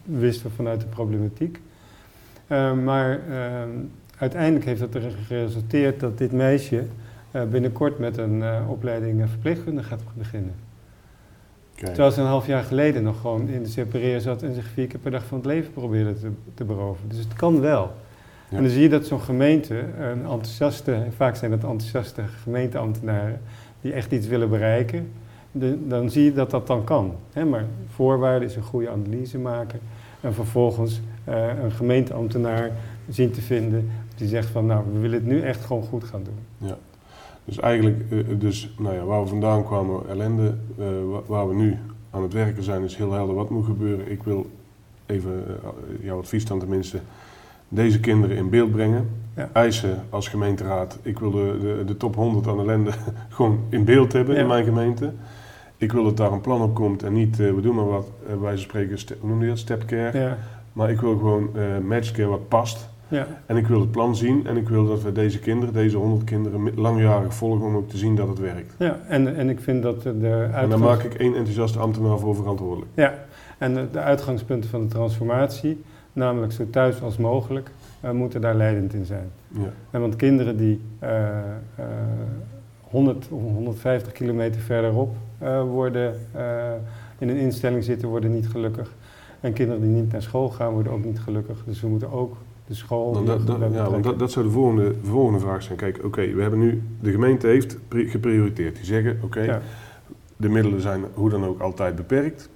wisten 0.03 0.49
we 0.49 0.55
vanuit 0.55 0.81
de 0.81 0.87
problematiek. 0.87 1.59
Ehm, 2.47 2.83
maar 2.83 3.19
ehm, 3.29 3.69
uiteindelijk 4.17 4.65
heeft 4.65 4.79
dat 4.79 4.95
er 4.95 5.11
geresulteerd 5.25 5.99
dat 5.99 6.17
dit 6.17 6.31
meisje 6.31 6.83
uh, 7.35 7.43
binnenkort 7.43 7.99
met 7.99 8.17
een 8.17 8.37
uh, 8.37 8.69
opleiding 8.69 9.29
verpleegkundige 9.29 9.87
gaat 9.87 10.01
beginnen. 10.13 10.64
Terwijl 11.75 12.11
ze 12.11 12.21
een 12.21 12.27
half 12.27 12.47
jaar 12.47 12.63
geleden 12.63 13.03
nog 13.03 13.21
gewoon 13.21 13.47
in 13.47 13.63
de 13.63 13.69
separeer 13.69 14.21
zat 14.21 14.43
en 14.43 14.53
zich 14.53 14.65
vier 14.65 14.87
keer 14.87 14.99
per 14.99 15.11
dag 15.11 15.25
van 15.25 15.37
het 15.37 15.45
leven 15.45 15.71
probeerde 15.73 16.19
te, 16.19 16.29
te 16.53 16.63
beroven. 16.63 17.09
Dus 17.09 17.17
het 17.17 17.33
kan 17.33 17.61
wel. 17.61 17.91
En 18.49 18.61
dan 18.61 18.71
zie 18.71 18.81
je 18.81 18.89
dat 18.89 19.05
zo'n 19.05 19.21
gemeente, 19.21 19.79
een 19.99 20.21
enthousiaste, 20.21 21.03
vaak 21.15 21.35
zijn 21.35 21.51
het 21.51 21.63
enthousiaste 21.63 22.21
gemeenteambtenaren, 22.43 23.41
die 23.81 23.93
echt 23.93 24.11
iets 24.11 24.27
willen 24.27 24.49
bereiken, 24.49 25.11
dan 25.87 26.09
zie 26.09 26.23
je 26.23 26.33
dat 26.33 26.51
dat 26.51 26.67
dan 26.67 26.83
kan. 26.83 27.15
Hè? 27.33 27.45
Maar 27.45 27.65
voorwaarde 27.87 28.45
is 28.45 28.55
een 28.55 28.63
goede 28.63 28.89
analyse 28.89 29.37
maken 29.37 29.79
en 30.21 30.33
vervolgens 30.33 31.01
uh, 31.29 31.47
een 31.63 31.71
gemeenteambtenaar 31.71 32.71
zien 33.09 33.31
te 33.31 33.41
vinden 33.41 33.89
die 34.15 34.27
zegt 34.27 34.49
van 34.49 34.65
nou, 34.65 34.83
we 34.93 34.99
willen 34.99 35.17
het 35.17 35.27
nu 35.27 35.41
echt 35.41 35.65
gewoon 35.65 35.83
goed 35.83 36.03
gaan 36.03 36.23
doen. 36.23 36.69
Ja. 36.69 36.77
Dus 37.45 37.59
eigenlijk, 37.59 37.97
uh, 38.09 38.23
dus, 38.37 38.73
nou 38.77 38.95
ja, 38.95 39.03
waar 39.03 39.21
we 39.21 39.27
vandaan 39.27 39.65
kwamen, 39.65 40.09
ellende, 40.09 40.53
uh, 40.79 40.85
waar 41.25 41.47
we 41.47 41.55
nu 41.55 41.77
aan 42.09 42.21
het 42.21 42.33
werken 42.33 42.63
zijn, 42.63 42.83
is 42.83 42.95
heel 42.95 43.11
helder 43.11 43.35
wat 43.35 43.49
moet 43.49 43.65
gebeuren. 43.65 44.11
Ik 44.11 44.23
wil 44.23 44.49
even 45.05 45.43
uh, 45.47 46.05
jouw 46.05 46.17
advies 46.17 46.45
dan 46.45 46.59
tenminste, 46.59 46.99
deze 47.69 47.99
kinderen 47.99 48.37
in 48.37 48.49
beeld 48.49 48.71
brengen. 48.71 49.09
Ja. 49.35 49.49
Eisen 49.53 50.03
als 50.09 50.27
gemeenteraad, 50.27 50.99
ik 51.01 51.19
wil 51.19 51.31
de, 51.31 51.57
de, 51.61 51.83
de, 51.85 51.97
top 51.97 52.15
100 52.15 52.47
aan 52.47 52.59
ellende 52.59 52.91
gewoon 53.29 53.59
in 53.69 53.83
beeld 53.83 54.13
hebben 54.13 54.35
in 54.35 54.47
mijn 54.47 54.65
gemeente. 54.65 55.13
Ik 55.77 55.91
wil 55.91 56.03
dat 56.03 56.17
daar 56.17 56.31
een 56.31 56.41
plan 56.41 56.61
op 56.61 56.75
komt 56.75 57.03
en 57.03 57.13
niet, 57.13 57.37
we 57.37 57.59
doen 57.61 57.75
maar 57.75 57.87
wat, 57.87 58.07
wij 58.41 58.57
spreken, 58.57 58.97
hoe 59.19 59.29
noem 59.29 59.41
je 59.41 59.47
dat, 59.47 59.57
stepcare. 59.57 60.19
Ja. 60.19 60.37
Maar 60.73 60.89
ik 60.89 61.01
wil 61.01 61.17
gewoon 61.17 61.49
matchcare 61.87 62.29
wat 62.29 62.47
past. 62.47 62.89
Ja. 63.07 63.27
En 63.45 63.57
ik 63.57 63.67
wil 63.67 63.79
het 63.79 63.91
plan 63.91 64.15
zien 64.15 64.47
en 64.47 64.57
ik 64.57 64.69
wil 64.69 64.87
dat 64.87 65.01
we 65.01 65.11
deze 65.11 65.39
kinderen, 65.39 65.73
deze 65.73 65.97
honderd 65.97 66.23
kinderen, 66.23 66.71
langjarig 66.75 67.33
volgen 67.33 67.65
om 67.65 67.75
ook 67.75 67.89
te 67.89 67.97
zien 67.97 68.15
dat 68.15 68.27
het 68.27 68.39
werkt. 68.39 68.75
Ja, 68.77 68.99
en, 69.07 69.35
en 69.35 69.49
ik 69.49 69.59
vind 69.59 69.83
dat 69.83 70.01
de 70.01 70.11
uitgangs... 70.11 70.63
En 70.63 70.69
dan 70.69 70.79
maak 70.79 71.03
ik 71.03 71.13
één 71.13 71.35
enthousiaste 71.35 71.79
ambtenaar 71.79 72.19
voor 72.19 72.35
verantwoordelijk. 72.35 72.91
Ja, 72.95 73.13
en 73.57 73.89
de, 73.91 73.99
uitgangspunten 73.99 74.69
van 74.69 74.81
de 74.81 74.87
transformatie, 74.87 75.83
namelijk 76.13 76.51
zo 76.51 76.69
thuis 76.69 77.01
als 77.01 77.17
mogelijk, 77.17 77.71
uh, 78.05 78.11
moeten 78.11 78.41
daar 78.41 78.55
leidend 78.55 78.93
in 78.93 79.05
zijn. 79.05 79.29
Ja. 79.47 79.69
En 79.91 80.01
want 80.01 80.15
kinderen 80.15 80.57
die 80.57 80.81
uh, 81.03 81.09
uh, 81.79 81.85
100 82.81 83.27
of 83.29 83.41
150 83.41 84.11
kilometer 84.11 84.61
verderop 84.61 85.15
uh, 85.43 85.61
worden, 85.61 86.15
uh, 86.35 86.41
in 87.17 87.29
een 87.29 87.37
instelling 87.37 87.83
zitten, 87.83 88.07
worden 88.07 88.33
niet 88.33 88.47
gelukkig. 88.47 88.93
En 89.39 89.53
kinderen 89.53 89.81
die 89.81 89.91
niet 89.91 90.11
naar 90.11 90.21
school 90.21 90.49
gaan, 90.49 90.73
worden 90.73 90.91
ook 90.91 91.03
niet 91.03 91.19
gelukkig. 91.19 91.63
Dus 91.65 91.81
we 91.81 91.87
moeten 91.87 92.11
ook 92.11 92.37
de 92.67 92.73
school. 92.73 93.13
Dan 93.13 93.25
dat, 93.25 93.47
dat, 93.47 93.59
ja, 93.71 93.89
want 93.89 94.03
dat, 94.03 94.19
dat 94.19 94.31
zou 94.31 94.45
de 94.45 94.51
volgende, 94.51 94.93
volgende 95.03 95.39
vraag 95.39 95.63
zijn. 95.63 95.77
Kijk, 95.77 95.99
oké, 96.03 96.33
we 96.33 96.41
hebben 96.41 96.59
nu, 96.59 96.81
de 96.99 97.11
gemeente 97.11 97.47
heeft 97.47 97.77
geprioriteerd. 97.89 98.75
Die 98.75 98.85
zeggen, 98.85 99.19
oké, 99.23 99.61
de 100.37 100.49
middelen 100.49 100.81
zijn 100.81 101.03
hoe 101.13 101.29
dan 101.29 101.45
ook 101.45 101.59
altijd 101.59 101.95
beperkt. 101.95 102.49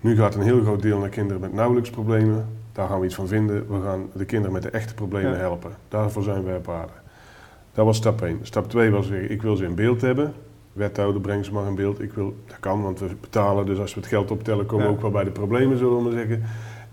Nu 0.00 0.16
gaat 0.16 0.34
een 0.34 0.42
heel 0.42 0.60
groot 0.60 0.82
deel 0.82 0.98
naar 0.98 1.08
kinderen 1.08 1.40
met 1.40 1.52
nauwelijks 1.52 1.90
problemen. 1.90 2.46
Daar 2.72 2.88
gaan 2.88 3.00
we 3.00 3.06
iets 3.06 3.14
van 3.14 3.28
vinden. 3.28 3.66
We 3.68 3.80
gaan 3.82 4.08
de 4.12 4.24
kinderen 4.24 4.52
met 4.52 4.62
de 4.62 4.70
echte 4.70 4.94
problemen 4.94 5.38
helpen. 5.38 5.70
Daarvoor 5.88 6.22
zijn 6.22 6.44
wij 6.44 6.56
op 6.56 6.68
aarde. 6.68 6.92
Dat 7.72 7.84
was 7.84 7.96
stap 7.96 8.22
1. 8.22 8.38
Stap 8.42 8.68
2 8.68 8.90
was 8.90 9.08
ik 9.08 9.42
wil 9.42 9.56
ze 9.56 9.64
in 9.64 9.74
beeld 9.74 10.00
hebben. 10.00 10.32
Wethouder, 10.72 11.20
breng 11.20 11.44
ze 11.44 11.52
maar 11.52 11.66
in 11.66 11.74
beeld. 11.74 12.00
Ik 12.00 12.12
wil, 12.12 12.34
dat 12.46 12.60
kan, 12.60 12.82
want 12.82 13.00
we 13.00 13.06
betalen. 13.20 13.66
Dus 13.66 13.78
als 13.78 13.94
we 13.94 14.00
het 14.00 14.08
geld 14.08 14.30
optellen, 14.30 14.66
komen 14.66 14.86
we 14.86 14.92
ook 14.92 15.00
wel 15.00 15.10
bij 15.10 15.24
de 15.24 15.30
problemen, 15.30 15.78
zullen 15.78 15.96
we 15.96 16.02
maar 16.02 16.12
zeggen. 16.12 16.42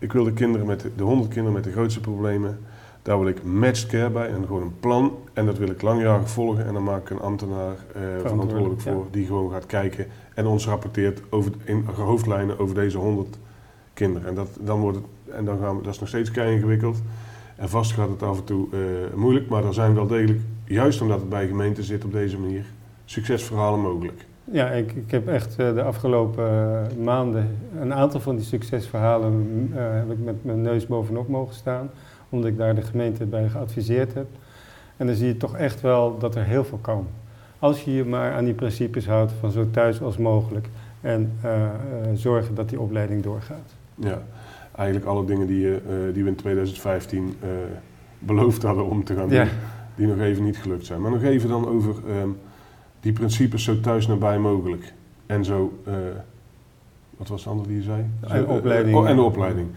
Ik 0.05 0.13
wil 0.13 0.23
de 0.23 0.33
kinderen 0.33 0.67
met 0.67 0.85
de, 0.95 1.03
100 1.03 1.29
kinderen 1.29 1.53
met 1.53 1.63
de 1.63 1.71
grootste 1.71 1.99
problemen, 1.99 2.59
daar 3.01 3.19
wil 3.19 3.27
ik 3.27 3.43
matched 3.43 3.87
care 3.87 4.09
bij 4.09 4.27
en 4.27 4.45
gewoon 4.45 4.61
een 4.61 4.79
plan. 4.79 5.17
En 5.33 5.45
dat 5.45 5.57
wil 5.57 5.69
ik 5.69 5.81
langjarig 5.81 6.29
volgen 6.29 6.65
en 6.65 6.73
dan 6.73 6.83
maak 6.83 7.01
ik 7.01 7.09
een 7.09 7.19
ambtenaar 7.19 7.75
eh, 7.93 8.01
verantwoordelijk 8.21 8.81
voor 8.81 9.05
die 9.11 9.25
gewoon 9.25 9.51
gaat 9.51 9.65
kijken 9.65 10.07
en 10.33 10.45
ons 10.45 10.65
rapporteert 10.65 11.21
over, 11.29 11.51
in 11.63 11.85
hoofdlijnen 11.95 12.59
over 12.59 12.75
deze 12.75 12.97
100 12.97 13.37
kinderen. 13.93 14.27
En, 14.27 14.35
dat, 14.35 14.47
dan 14.59 14.79
wordt 14.79 14.97
het, 14.97 15.35
en 15.35 15.45
dan 15.45 15.59
gaan 15.59 15.77
we, 15.77 15.83
dat 15.83 15.93
is 15.93 15.99
nog 15.99 16.09
steeds 16.09 16.31
kei 16.31 16.55
ingewikkeld. 16.55 17.01
En 17.55 17.69
vast 17.69 17.91
gaat 17.91 18.09
het 18.09 18.23
af 18.23 18.37
en 18.37 18.43
toe 18.43 18.67
uh, 18.73 18.79
moeilijk, 19.15 19.49
maar 19.49 19.65
er 19.65 19.73
zijn 19.73 19.93
wel 19.93 20.07
degelijk, 20.07 20.39
juist 20.65 21.01
omdat 21.01 21.19
het 21.19 21.29
bij 21.29 21.47
gemeenten 21.47 21.83
zit 21.83 22.05
op 22.05 22.11
deze 22.11 22.39
manier, 22.39 22.65
succesverhalen 23.05 23.79
mogelijk. 23.79 24.25
Ja, 24.51 24.69
ik, 24.69 24.91
ik 24.91 25.12
heb 25.12 25.27
echt 25.27 25.60
uh, 25.60 25.73
de 25.73 25.84
afgelopen 25.84 26.45
uh, 26.97 27.03
maanden 27.03 27.58
een 27.79 27.93
aantal 27.93 28.19
van 28.19 28.36
die 28.36 28.45
succesverhalen 28.45 29.69
uh, 29.73 29.77
heb 29.79 30.12
ik 30.12 30.19
met 30.23 30.43
mijn 30.43 30.62
neus 30.62 30.88
bovenop 30.88 31.27
mogen 31.27 31.55
staan, 31.55 31.89
omdat 32.29 32.49
ik 32.49 32.58
daar 32.58 32.75
de 32.75 32.81
gemeente 32.81 33.25
bij 33.25 33.49
geadviseerd 33.49 34.13
heb. 34.13 34.27
En 34.97 35.08
dan 35.08 35.15
zie 35.15 35.27
je 35.27 35.38
toch 35.38 35.55
echt 35.55 35.81
wel 35.81 36.17
dat 36.17 36.36
er 36.36 36.43
heel 36.43 36.63
veel 36.63 36.77
kan. 36.77 37.08
Als 37.60 37.84
je 37.84 37.93
je 37.93 38.05
maar 38.05 38.34
aan 38.34 38.45
die 38.45 38.53
principes 38.53 39.08
houdt 39.08 39.31
van 39.39 39.51
zo 39.51 39.67
thuis 39.71 40.01
als 40.01 40.17
mogelijk 40.17 40.69
en 41.01 41.39
zorgen 42.13 42.55
dat 42.55 42.69
die 42.69 42.79
opleiding 42.79 43.23
doorgaat. 43.23 43.75
Ja, 43.95 44.21
eigenlijk 44.75 45.08
alle 45.08 45.25
dingen 45.25 45.47
die, 45.47 45.81
die 46.13 46.23
we 46.23 46.29
in 46.29 46.36
2015 46.36 47.38
beloofd 48.19 48.63
hadden 48.63 48.86
om 48.86 49.03
te 49.03 49.15
gaan 49.15 49.29
doen, 49.29 49.47
die 49.95 50.08
nog 50.08 50.19
even 50.19 50.43
niet 50.43 50.58
gelukt 50.58 50.86
zijn. 50.86 51.01
Maar 51.01 51.12
nog 51.12 51.23
even 51.23 51.49
dan 51.49 51.67
over... 51.67 51.95
Um, 52.21 52.38
die 53.05 53.13
principes 53.13 53.63
zo 53.63 53.79
thuis 53.79 54.07
nabij 54.07 54.39
mogelijk. 54.39 54.93
En 55.25 55.45
zo, 55.45 55.79
uh, 55.87 55.93
wat 57.17 57.27
was 57.27 57.43
de 57.43 57.49
andere 57.49 57.67
die 57.67 57.77
je 57.77 57.83
zei? 57.83 58.05
En 58.27 58.41
de 58.41 58.47
opleiding. 58.47 58.97
Oh, 58.97 59.09
en 59.09 59.15
de 59.15 59.21
opleiding. 59.21 59.67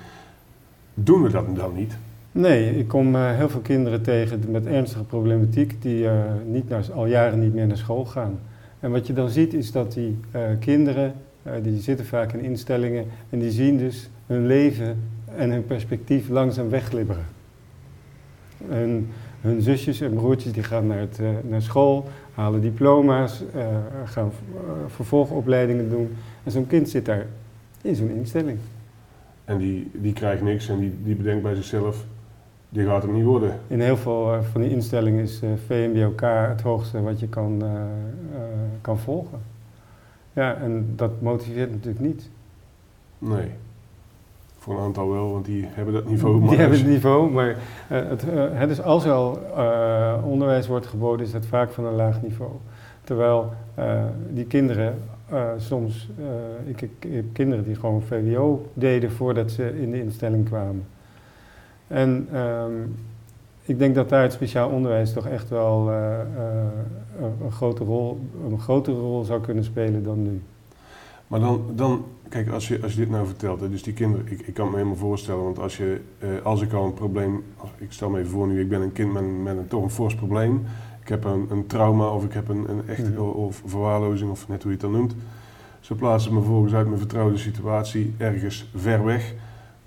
Doen 0.94 1.22
we 1.22 1.28
dat 1.28 1.56
dan 1.56 1.74
niet? 1.74 1.96
Nee, 2.32 2.78
ik 2.78 2.88
kom 2.88 3.14
uh, 3.14 3.36
heel 3.36 3.48
veel 3.48 3.60
kinderen 3.60 4.02
tegen 4.02 4.42
met 4.50 4.66
ernstige 4.66 5.04
problematiek 5.04 5.82
die 5.82 6.02
uh, 6.02 6.12
niet 6.46 6.68
naar, 6.68 6.92
al 6.94 7.06
jaren 7.06 7.40
niet 7.40 7.54
meer 7.54 7.66
naar 7.66 7.76
school 7.76 8.04
gaan. 8.04 8.38
En 8.80 8.90
wat 8.90 9.06
je 9.06 9.12
dan 9.12 9.28
ziet 9.28 9.54
is 9.54 9.72
dat 9.72 9.92
die 9.92 10.16
kinderen, 10.60 11.14
die 11.62 11.80
zitten 11.80 12.06
vaak 12.06 12.32
in 12.32 12.40
instellingen 12.40 13.04
en 13.30 13.38
die 13.38 13.50
zien 13.50 13.78
dus 13.78 14.10
hun 14.26 14.46
leven 14.46 15.02
en 15.36 15.50
hun 15.50 15.66
perspectief 15.66 16.28
langzaam 16.28 16.68
wegglibberen. 16.68 17.26
En 18.70 19.08
hun 19.40 19.62
zusjes 19.62 20.00
en 20.00 20.14
broertjes 20.14 20.52
die 20.52 20.62
gaan 20.62 20.86
naar, 20.86 20.98
het, 20.98 21.20
naar 21.48 21.62
school, 21.62 22.08
halen 22.34 22.60
diploma's, 22.60 23.42
uh, 23.56 23.66
gaan 24.04 24.32
uh, 24.54 24.60
vervolgopleidingen 24.86 25.90
doen. 25.90 26.16
En 26.44 26.50
zo'n 26.50 26.66
kind 26.66 26.88
zit 26.88 27.04
daar 27.04 27.26
in 27.82 27.94
zo'n 27.94 28.10
instelling. 28.10 28.58
En 29.44 29.58
die, 29.58 29.90
die 29.92 30.12
krijgt 30.12 30.42
niks 30.42 30.68
en 30.68 30.78
die, 30.78 30.92
die 31.02 31.14
bedenkt 31.14 31.42
bij 31.42 31.54
zichzelf, 31.54 32.04
die 32.68 32.86
gaat 32.86 33.02
het 33.02 33.12
niet 33.12 33.24
worden. 33.24 33.58
In 33.66 33.80
heel 33.80 33.96
veel 33.96 34.42
van 34.52 34.60
die 34.60 34.70
instellingen 34.70 35.22
is 35.22 35.42
VMBOK 35.66 36.20
het 36.20 36.60
hoogste 36.60 37.00
wat 37.00 37.20
je 37.20 37.28
kan, 37.28 37.62
kan 38.80 38.98
volgen. 38.98 39.38
Ja, 40.32 40.54
en 40.54 40.92
dat 40.96 41.20
motiveert 41.20 41.70
natuurlijk 41.70 42.04
niet. 42.04 42.28
Nee. 43.18 43.50
Voor 44.68 44.76
een 44.76 44.84
aantal 44.84 45.10
wel, 45.10 45.32
want 45.32 45.44
die 45.44 45.66
hebben 45.68 45.94
dat 45.94 46.08
niveau. 46.10 46.40
Maar 46.40 46.48
die 46.48 46.58
hebben 46.58 46.78
het 46.78 46.86
niveau, 46.86 47.30
maar 47.30 47.48
uh, 47.48 47.56
het, 47.88 48.24
uh, 48.24 48.44
het 48.50 48.70
is 48.70 48.82
als 48.82 49.04
er 49.04 49.12
al 49.12 49.38
uh, 49.56 50.14
onderwijs 50.24 50.66
wordt 50.66 50.86
geboden, 50.86 51.26
is 51.26 51.32
dat 51.32 51.46
vaak 51.46 51.70
van 51.70 51.84
een 51.84 51.94
laag 51.94 52.22
niveau. 52.22 52.50
Terwijl 53.04 53.52
die 54.30 54.44
kinderen 54.44 54.94
soms, 55.56 56.08
ik, 56.66 56.80
ik, 56.80 56.90
ik, 56.98 57.12
heb 57.12 57.24
kinderen 57.32 57.64
die 57.64 57.74
gewoon 57.74 58.02
VWO 58.02 58.66
deden 58.74 59.10
voordat 59.10 59.50
ze 59.50 59.80
in 59.80 59.90
de 59.90 60.00
instelling 60.00 60.44
kwamen. 60.44 60.86
En 61.86 62.28
um, 62.38 62.96
ik 63.64 63.78
denk 63.78 63.94
dat 63.94 64.08
daar 64.08 64.22
het 64.22 64.32
speciaal 64.32 64.70
onderwijs 64.70 65.12
toch 65.12 65.26
echt 65.26 65.48
wel 65.48 65.90
uh, 65.90 66.18
een, 67.42 67.52
grote 67.52 67.84
rol, 67.84 68.20
een 68.50 68.60
grotere 68.60 68.96
rol 68.96 69.24
zou 69.24 69.40
kunnen 69.40 69.64
spelen 69.64 70.04
dan 70.04 70.22
nu. 70.22 70.42
Maar 71.28 71.40
dan, 71.40 71.62
dan 71.74 72.04
kijk, 72.28 72.48
als 72.48 72.68
je, 72.68 72.82
als 72.82 72.92
je 72.92 72.98
dit 72.98 73.10
nou 73.10 73.26
vertelt, 73.26 73.60
dus 73.60 73.82
die 73.82 73.92
kinderen, 73.92 74.26
ik, 74.28 74.40
ik 74.40 74.54
kan 74.54 74.66
me 74.68 74.76
helemaal 74.76 74.96
voorstellen, 74.96 75.44
want 75.44 75.58
als, 75.58 75.76
je, 75.76 76.00
uh, 76.24 76.28
als 76.42 76.62
ik 76.62 76.72
al 76.72 76.84
een 76.84 76.94
probleem, 76.94 77.44
ik 77.78 77.92
stel 77.92 78.10
me 78.10 78.18
even 78.18 78.30
voor 78.30 78.46
nu, 78.46 78.60
ik 78.60 78.68
ben 78.68 78.80
een 78.80 78.92
kind 78.92 79.12
met, 79.12 79.42
met 79.42 79.56
een, 79.56 79.68
toch 79.68 79.82
een 79.82 79.90
fors 79.90 80.14
probleem, 80.14 80.64
ik 81.02 81.08
heb 81.08 81.24
een, 81.24 81.46
een 81.50 81.66
trauma 81.66 82.08
of 82.08 82.24
ik 82.24 82.32
heb 82.32 82.48
een, 82.48 82.68
een 82.68 82.88
echte 82.88 83.10
mm. 83.10 83.18
of 83.18 83.62
verwaarlozing 83.66 84.30
of 84.30 84.48
net 84.48 84.62
hoe 84.62 84.72
je 84.72 84.78
het 84.78 84.86
dan 84.86 84.96
noemt. 84.96 85.14
Ze 85.80 85.94
plaatsen 85.94 86.34
me 86.34 86.40
volgens 86.40 86.74
uit 86.74 86.86
mijn 86.86 86.98
vertrouwde 86.98 87.36
situatie 87.36 88.14
ergens 88.16 88.70
ver 88.74 89.04
weg, 89.04 89.34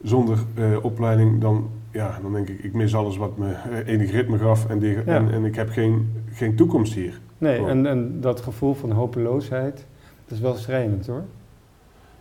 zonder 0.01 0.37
uh, 0.59 0.83
opleiding, 0.83 1.41
dan, 1.41 1.69
ja, 1.91 2.19
dan 2.21 2.33
denk 2.33 2.49
ik, 2.49 2.63
ik 2.63 2.73
mis 2.73 2.95
alles 2.95 3.17
wat 3.17 3.37
me 3.37 3.55
enig 3.85 4.11
ritme 4.11 4.37
gaf 4.37 4.69
en, 4.69 4.79
die, 4.79 5.01
en, 5.01 5.31
en, 5.31 5.45
ik 5.45 5.55
heb 5.55 5.69
geen, 5.69 6.11
geen 6.31 6.55
toekomst 6.55 6.93
hier. 6.93 7.19
Nee, 7.37 7.65
en, 7.65 7.85
en 7.85 8.21
dat 8.21 8.41
gevoel 8.41 8.73
van 8.73 8.91
hopeloosheid, 8.91 9.85
dat 10.31 10.39
is 10.39 10.45
wel 10.45 10.55
schrijnend 10.55 11.07
hoor. 11.07 11.23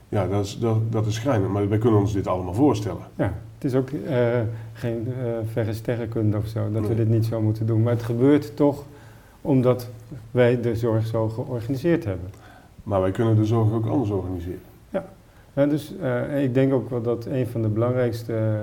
Ja, 0.08 0.26
dat 0.26 0.44
is, 0.44 0.58
dat, 0.58 0.92
dat 0.92 1.06
is 1.06 1.14
schrijnend, 1.14 1.52
maar 1.52 1.68
wij 1.68 1.78
kunnen 1.78 2.00
ons 2.00 2.12
dit 2.12 2.26
allemaal 2.26 2.54
voorstellen. 2.54 3.02
Ja, 3.16 3.34
het 3.54 3.64
is 3.64 3.74
ook 3.74 3.90
uh, 3.90 4.40
geen 4.72 5.06
uh, 5.08 5.14
verre 5.52 5.72
sterrenkunde 5.72 6.36
of 6.36 6.46
zo, 6.46 6.72
dat 6.72 6.88
we 6.88 6.94
dit 6.94 7.08
niet 7.08 7.24
zo 7.24 7.40
moeten 7.40 7.66
doen. 7.66 7.82
Maar 7.82 7.92
het 7.92 8.02
gebeurt 8.02 8.56
toch 8.56 8.84
omdat 9.40 9.88
wij 10.30 10.60
de 10.60 10.76
zorg 10.76 11.06
zo 11.06 11.28
georganiseerd 11.28 12.04
hebben. 12.04 12.30
Maar 12.82 13.00
wij 13.00 13.10
kunnen 13.10 13.36
de 13.36 13.44
zorg 13.44 13.72
ook 13.72 13.86
anders 13.86 14.10
organiseren. 14.10 14.60
Ja, 14.90 15.04
en 15.54 15.68
dus 15.68 15.94
uh, 16.02 16.42
ik 16.42 16.54
denk 16.54 16.72
ook 16.72 16.90
wel 16.90 17.02
dat 17.02 17.26
een 17.26 17.46
van 17.46 17.62
de 17.62 17.68
belangrijkste 17.68 18.58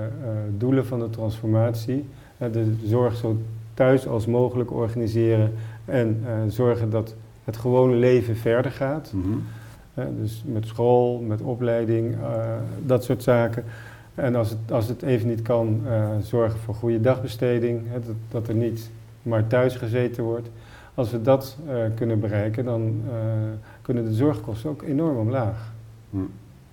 doelen 0.56 0.86
van 0.86 0.98
de 0.98 1.10
transformatie, 1.10 2.04
de 2.38 2.74
zorg 2.84 3.16
zo 3.16 3.36
thuis 3.74 4.06
als 4.06 4.26
mogelijk 4.26 4.72
organiseren 4.72 5.52
en 5.84 6.24
zorgen 6.48 6.90
dat 6.90 7.14
het 7.48 7.56
gewone 7.56 7.94
leven 7.94 8.36
verder 8.36 8.72
gaat. 8.72 9.12
Mm 9.14 9.22
-hmm 9.22 9.42
dus 10.18 10.42
met 10.46 10.66
school, 10.66 11.20
met 11.20 11.40
opleiding, 11.40 12.14
uh, 12.14 12.20
dat 12.86 13.04
soort 13.04 13.22
zaken. 13.22 13.64
En 14.14 14.34
als 14.34 14.50
het, 14.50 14.58
als 14.70 14.88
het 14.88 15.02
even 15.02 15.28
niet 15.28 15.42
kan, 15.42 15.80
uh, 15.86 16.08
zorgen 16.22 16.58
voor 16.58 16.74
goede 16.74 17.00
dagbesteding, 17.00 17.82
hè, 17.86 18.00
dat, 18.00 18.14
dat, 18.28 18.48
er 18.48 18.54
niet 18.54 18.90
maar 19.22 19.46
thuis 19.46 19.76
gezeten 19.76 20.24
wordt. 20.24 20.48
Als 20.94 21.10
we 21.10 21.22
dat 21.22 21.56
uh, 21.66 21.74
kunnen 21.94 22.20
bereiken, 22.20 22.64
dan 22.64 23.02
kunnen 23.82 24.04
de 24.04 24.14
zorgkosten 24.14 24.70
ook 24.70 24.82
enorm 24.82 25.16
omlaag. 25.16 25.72
Hm. 26.10 26.16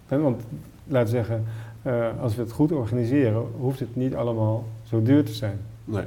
En 0.08 0.22
want, 0.22 0.44
laten 0.88 1.14
we 1.14 1.16
zeggen, 1.16 1.44
als 2.22 2.36
we 2.36 2.42
het 2.42 2.52
goed 2.52 2.72
organiseren, 2.72 3.44
hoeft 3.60 3.80
het 3.80 3.96
niet 3.96 4.16
allemaal 4.16 4.68
zo 4.84 5.02
duur 5.02 5.24
te 5.24 5.34
zijn. 5.34 5.58
Nee. 5.84 6.04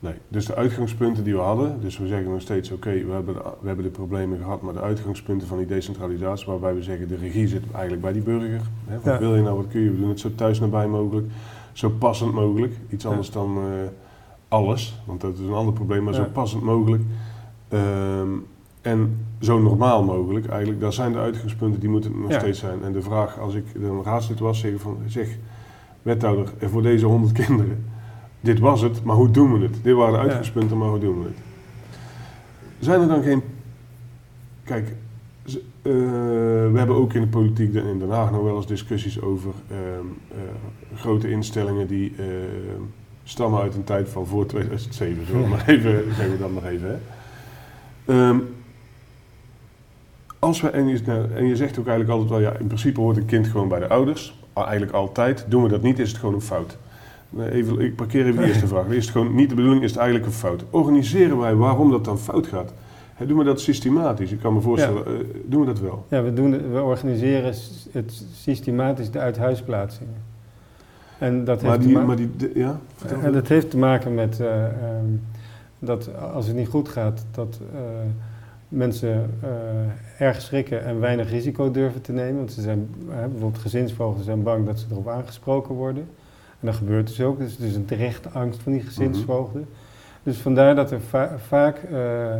Nee, 0.00 0.14
dus 0.28 0.46
de 0.46 0.54
uitgangspunten 0.54 1.24
die 1.24 1.34
we 1.34 1.40
hadden, 1.40 1.80
dus 1.80 1.98
we 1.98 2.06
zeggen 2.06 2.30
nog 2.30 2.40
steeds 2.40 2.70
oké, 2.70 2.90
we, 2.90 3.12
hebben 3.12 3.34
de, 3.34 3.40
we 3.60 3.66
hebben 3.66 3.84
de 3.84 3.90
problemen 3.90 4.38
gehad, 4.38 4.62
maar 4.62 4.72
de 4.72 4.80
uitgangspunten 4.80 5.48
van 5.48 5.58
die 5.58 5.66
decentralisatie, 5.66 6.46
waarbij 6.46 6.74
we 6.74 6.82
zeggen 6.82 7.08
de 7.08 7.16
regie 7.16 7.48
zit 7.48 7.62
eigenlijk 7.72 8.02
bij 8.02 8.12
die 8.12 8.22
burger. 8.22 8.60
Hè, 8.86 9.00
wat 9.00 9.18
wil 9.18 9.36
je 9.36 9.42
nou, 9.42 9.56
wat 9.56 9.68
kun 9.68 9.80
je? 9.80 9.90
We 9.90 9.98
doen 9.98 10.08
het 10.08 10.20
zo 10.20 10.34
thuis 10.34 10.60
nabij 10.60 10.86
mogelijk, 10.86 11.26
zo 11.72 11.90
passend 11.90 12.32
mogelijk. 12.32 12.72
Iets 12.88 13.06
anders 13.06 13.30
dan 13.30 13.58
uh, 13.58 13.64
alles, 14.48 15.02
want 15.04 15.20
dat 15.20 15.32
is 15.32 15.40
een 15.40 15.52
ander 15.52 15.74
probleem, 15.74 16.04
maar 16.04 16.14
zo 16.14 16.26
passend 16.32 16.62
mogelijk. 16.62 17.02
Um, 17.72 18.46
en 18.80 19.26
zo 19.40 19.60
normaal 19.60 20.04
mogelijk 20.04 20.46
eigenlijk, 20.46 20.80
daar 20.80 20.92
zijn 20.92 21.12
de 21.12 21.18
uitgangspunten, 21.18 21.80
die 21.80 21.88
moeten 21.88 22.20
nog 22.20 22.32
steeds 22.32 22.58
zijn. 22.58 22.82
En 22.82 22.92
de 22.92 23.02
vraag, 23.02 23.38
als 23.38 23.54
ik 23.54 23.64
een 23.74 24.02
raadslid 24.02 24.38
was, 24.38 24.58
zeggen 24.58 24.80
van, 24.80 24.98
zeg, 25.06 25.36
wethouder, 26.02 26.52
voor 26.60 26.82
deze 26.82 27.06
100 27.06 27.32
kinderen 27.44 27.84
dit 28.40 28.58
was 28.58 28.80
het, 28.80 29.04
maar 29.04 29.16
hoe 29.16 29.30
doen 29.30 29.58
we 29.58 29.66
het? 29.66 29.76
Dit 29.82 29.94
waren 29.94 30.12
de 30.12 30.18
uitgangspunten, 30.18 30.78
maar 30.78 30.88
hoe 30.88 30.98
doen 30.98 31.22
we 31.22 31.24
het? 31.24 31.38
Zijn 32.78 33.00
er 33.00 33.08
dan 33.08 33.22
geen. 33.22 33.42
Kijk, 34.64 34.94
uh, 35.82 35.94
we 36.72 36.74
hebben 36.74 36.96
ook 36.96 37.12
in 37.12 37.20
de 37.20 37.26
politiek 37.26 37.74
in 37.74 37.98
Den 37.98 38.10
Haag 38.10 38.30
nog 38.30 38.42
wel 38.42 38.56
eens 38.56 38.66
discussies 38.66 39.20
over 39.20 39.52
uh, 39.70 39.78
uh, 39.78 40.98
grote 40.98 41.30
instellingen 41.30 41.86
die 41.86 42.14
ehm, 42.18 42.82
stammen 43.24 43.60
uit 43.60 43.74
een 43.74 43.84
tijd 43.84 44.08
van 44.08 44.26
voor 44.26 44.46
2007. 44.46 45.26
Zullen 45.26 45.42
we 45.42 45.48
maar 45.48 45.68
even, 45.68 46.04
zeggen 46.16 46.30
we 46.30 46.38
dat 46.38 46.52
nog 46.52 46.64
even. 46.64 47.00
Hè? 48.04 48.28
Um, 48.28 48.56
als 50.38 50.60
we, 50.60 50.70
en, 50.70 50.88
je, 50.88 51.28
en 51.34 51.46
je 51.46 51.56
zegt 51.56 51.78
ook 51.78 51.86
eigenlijk 51.86 52.18
altijd 52.18 52.30
wel, 52.30 52.50
ja, 52.50 52.58
in 52.58 52.66
principe 52.66 53.00
hoort 53.00 53.16
een 53.16 53.24
kind 53.24 53.46
gewoon 53.46 53.68
bij 53.68 53.78
de 53.78 53.88
ouders. 53.88 54.36
Eigenlijk 54.54 54.92
altijd. 54.92 55.44
Doen 55.48 55.62
we 55.62 55.68
dat 55.68 55.82
niet, 55.82 55.98
is 55.98 56.08
het 56.08 56.18
gewoon 56.18 56.34
een 56.34 56.40
fout. 56.40 56.76
Even, 57.36 57.80
ik 57.80 57.96
parkeer 57.96 58.26
even 58.26 58.40
de 58.40 58.46
eerste 58.46 58.66
vraag. 58.66 58.86
Is 58.86 59.04
het 59.04 59.12
gewoon 59.12 59.34
niet 59.34 59.48
de 59.48 59.54
bedoeling, 59.54 59.82
is 59.82 59.90
het 59.90 59.98
eigenlijk 59.98 60.28
een 60.28 60.38
fout. 60.38 60.64
Organiseren 60.70 61.38
wij 61.38 61.54
waarom 61.54 61.90
dat 61.90 62.04
dan 62.04 62.18
fout 62.18 62.46
gaat? 62.46 62.72
He, 63.14 63.26
doen 63.26 63.38
we 63.38 63.44
dat 63.44 63.60
systematisch? 63.60 64.32
Ik 64.32 64.40
kan 64.40 64.54
me 64.54 64.60
voorstellen, 64.60 65.02
ja. 65.04 65.18
uh, 65.18 65.24
doen 65.44 65.60
we 65.60 65.66
dat 65.66 65.80
wel? 65.80 66.04
Ja, 66.08 66.22
we, 66.22 66.32
doen, 66.32 66.72
we 66.72 66.82
organiseren 66.82 67.54
het 67.92 68.24
systematisch 68.32 69.10
de 69.10 69.18
uithuisplaatsingen. 69.18 70.14
En 71.18 71.44
dat 71.44 71.62
maar 71.62 71.70
heeft, 71.70 71.84
die, 71.84 71.96
te 71.96 72.00
maar 72.00 72.16
die, 72.16 72.30
ja, 72.54 72.80
en 73.22 73.32
dat 73.32 73.48
heeft 73.48 73.70
te 73.70 73.78
maken 73.78 74.14
met 74.14 74.38
uh, 74.40 74.62
um, 74.62 75.22
dat 75.78 76.10
als 76.32 76.46
het 76.46 76.56
niet 76.56 76.68
goed 76.68 76.88
gaat, 76.88 77.24
dat 77.30 77.60
uh, 77.74 77.80
mensen 78.68 79.30
erg 80.18 80.40
schrikken 80.40 80.84
en 80.84 81.00
weinig 81.00 81.30
risico 81.30 81.70
durven 81.70 82.00
te 82.00 82.12
nemen. 82.12 82.36
Want 82.36 82.52
ze 82.52 82.60
zijn, 82.60 82.88
bijvoorbeeld 83.06 83.58
gezinsvoogden 83.58 84.24
zijn 84.24 84.42
bang 84.42 84.66
dat 84.66 84.78
ze 84.78 84.86
erop 84.90 85.08
aangesproken 85.08 85.74
worden. 85.74 86.08
En 86.60 86.66
dat 86.66 86.74
gebeurt 86.74 87.06
dus 87.06 87.20
ook. 87.20 87.38
Dus 87.38 87.52
het 87.52 87.60
is 87.60 87.74
een 87.74 87.84
terechte 87.84 88.28
angst 88.28 88.62
van 88.62 88.72
die 88.72 88.82
gezinsvoogden. 88.82 89.60
Mm 89.60 89.66
Dus 90.22 90.36
vandaar 90.36 90.74
dat 90.74 90.90
er 90.90 91.00
va 91.00 91.38
vaak 91.38 91.82
uh, 91.92 92.34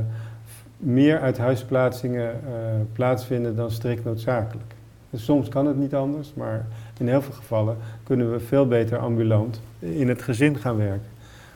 meer 0.77 1.21
uithuisplaatsingen 1.21 2.41
uh, 2.45 2.51
plaatsvinden 2.93 3.57
dan 3.57 3.71
strikt 3.71 4.05
noodzakelijk. 4.05 4.75
Dus 5.11 5.25
soms 5.25 5.49
kan 5.49 5.67
het 5.67 5.77
niet 5.77 5.95
anders, 5.95 6.35
maar 6.35 6.67
in 6.99 7.09
heel 7.09 7.23
veel 7.23 7.35
gevallen 7.35 7.77
kunnen 8.03 8.33
we 8.33 8.41
veel 8.41 8.67
beter 8.67 8.99
ambulant 8.99 9.61
in 9.79 10.09
het 10.09 10.23
gezin 10.23 10.57
gaan 10.57 10.77
werken. 10.77 11.09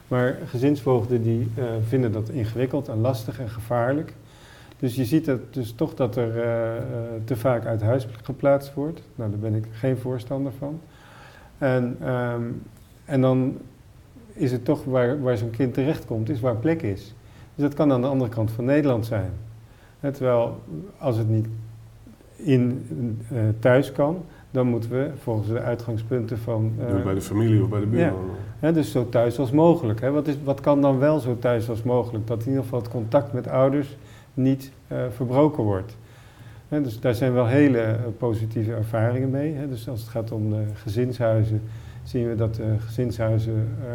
Maar 0.09 0.39
gezinsvoogden 0.47 1.23
die 1.23 1.51
uh, 1.59 1.65
vinden 1.89 2.13
dat 2.13 2.29
ingewikkeld 2.29 2.89
en 2.89 3.01
lastig 3.01 3.41
en 3.41 3.49
gevaarlijk. 3.49 4.15
Dus 4.79 4.95
je 4.95 5.05
ziet 5.05 5.25
dat, 5.25 5.39
dus 5.51 5.73
toch 5.73 5.95
dat 5.95 6.17
er 6.17 6.33
te 7.25 7.37
vaak 7.37 7.67
uit 7.67 7.83
huis 7.83 8.07
geplaatst 8.23 8.75
wordt. 8.75 9.03
Nou, 9.15 9.31
daar 9.31 9.39
ben 9.39 9.55
ik 9.55 9.67
geen 9.73 9.97
voorstander 9.97 10.53
van. 10.59 10.81
En, 11.63 12.09
um, 12.09 12.63
en 13.05 13.21
dan 13.21 13.59
is 14.33 14.53
het 14.53 14.65
toch 14.65 14.85
waar, 14.85 15.23
waar 15.23 15.37
zo'n 15.37 15.51
kind 15.51 15.75
terechtkomt, 15.75 16.29
is 16.29 16.41
waar 16.41 16.57
plek 16.57 16.83
is. 16.83 17.15
Dus 17.55 17.65
dat 17.65 17.75
kan 17.75 17.93
aan 17.93 18.01
de 18.01 18.07
andere 18.07 18.31
kant 18.31 18.51
van 18.51 18.65
Nederland 18.65 19.07
zijn. 19.07 19.31
terwijl 20.01 20.61
als 20.99 21.17
het 21.17 21.29
niet 21.29 21.47
in 22.37 22.87
uh, 23.33 23.39
thuis 23.59 23.93
kan, 23.93 24.25
dan 24.51 24.67
moeten 24.67 24.91
we 24.91 25.11
volgens 25.17 25.49
de 25.49 25.61
uitgangspunten 25.61 26.39
van... 26.39 26.73
Uh, 26.79 27.05
bij 27.05 27.15
de 27.15 27.21
familie 27.21 27.63
of 27.63 27.69
bij 27.69 27.81
de 27.81 27.87
buurman. 27.87 28.25
Ja, 28.61 28.73
dus 28.73 28.91
zo 28.91 29.09
thuis 29.09 29.39
als 29.39 29.51
mogelijk. 29.51 30.01
Wat, 30.01 30.27
is, 30.27 30.37
wat 30.45 30.61
kan 30.61 30.81
dan 30.81 30.99
wel 30.99 31.19
zo 31.19 31.39
thuis 31.39 31.69
als 31.69 31.83
mogelijk? 31.83 32.27
Dat 32.27 32.41
in 32.41 32.49
ieder 32.49 32.63
geval 32.63 32.79
het 32.79 32.89
contact 32.89 33.33
met 33.33 33.49
ouders 33.49 33.97
niet 34.35 34.73
uh, 34.93 34.99
verbroken 35.11 35.63
wordt 35.63 35.97
dus 36.81 37.01
daar 37.01 37.15
zijn 37.15 37.33
wel 37.33 37.47
hele 37.47 37.79
eh, 37.79 37.95
positieve 38.19 38.73
ervaringen 38.73 39.31
mee. 39.31 39.69
Dus 39.69 39.89
als 39.89 40.01
het 40.01 40.09
gaat 40.09 40.33
om 40.33 40.55
gezinshuizen, 40.75 41.63
zien 42.03 42.29
we 42.29 42.35
dat 42.35 42.55
de 42.55 42.75
gezinshuizen 42.79 43.53
uh, 43.53 43.87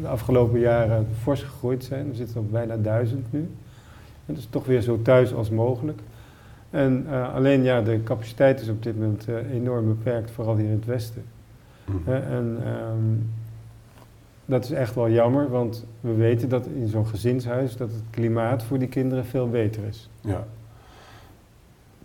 de 0.00 0.08
afgelopen 0.08 0.60
jaren 0.60 1.06
fors 1.20 1.42
gegroeid 1.42 1.84
zijn. 1.84 2.08
We 2.08 2.14
zitten 2.14 2.40
op 2.40 2.50
bijna 2.50 2.76
duizend 2.76 3.32
nu. 3.32 3.50
En 4.26 4.34
dus 4.34 4.46
toch 4.50 4.66
weer 4.66 4.80
zo 4.80 5.02
thuis 5.02 5.34
als 5.34 5.50
mogelijk. 5.50 6.00
En 6.70 7.06
uh, 7.08 7.34
alleen 7.34 7.62
ja, 7.62 7.82
de 7.82 8.02
capaciteit 8.02 8.60
is 8.60 8.68
op 8.68 8.82
dit 8.82 8.98
moment 8.98 9.28
uh, 9.28 9.52
enorm 9.52 9.86
beperkt, 9.86 10.30
vooral 10.30 10.56
hier 10.56 10.66
in 10.66 10.72
het 10.72 10.84
westen. 10.84 11.24
Mm. 11.84 12.12
en 12.12 12.58
um, 12.92 13.30
dat 14.44 14.64
is 14.64 14.70
echt 14.70 14.94
wel 14.94 15.10
jammer, 15.10 15.50
want 15.50 15.86
we 16.00 16.14
weten 16.14 16.48
dat 16.48 16.66
in 16.66 16.88
zo'n 16.88 17.06
gezinshuis 17.06 17.76
dat 17.76 17.90
het 17.90 18.02
klimaat 18.10 18.62
voor 18.62 18.78
die 18.78 18.88
kinderen 18.88 19.24
veel 19.24 19.48
beter 19.48 19.82
is. 19.84 20.10
Ja 20.20 20.46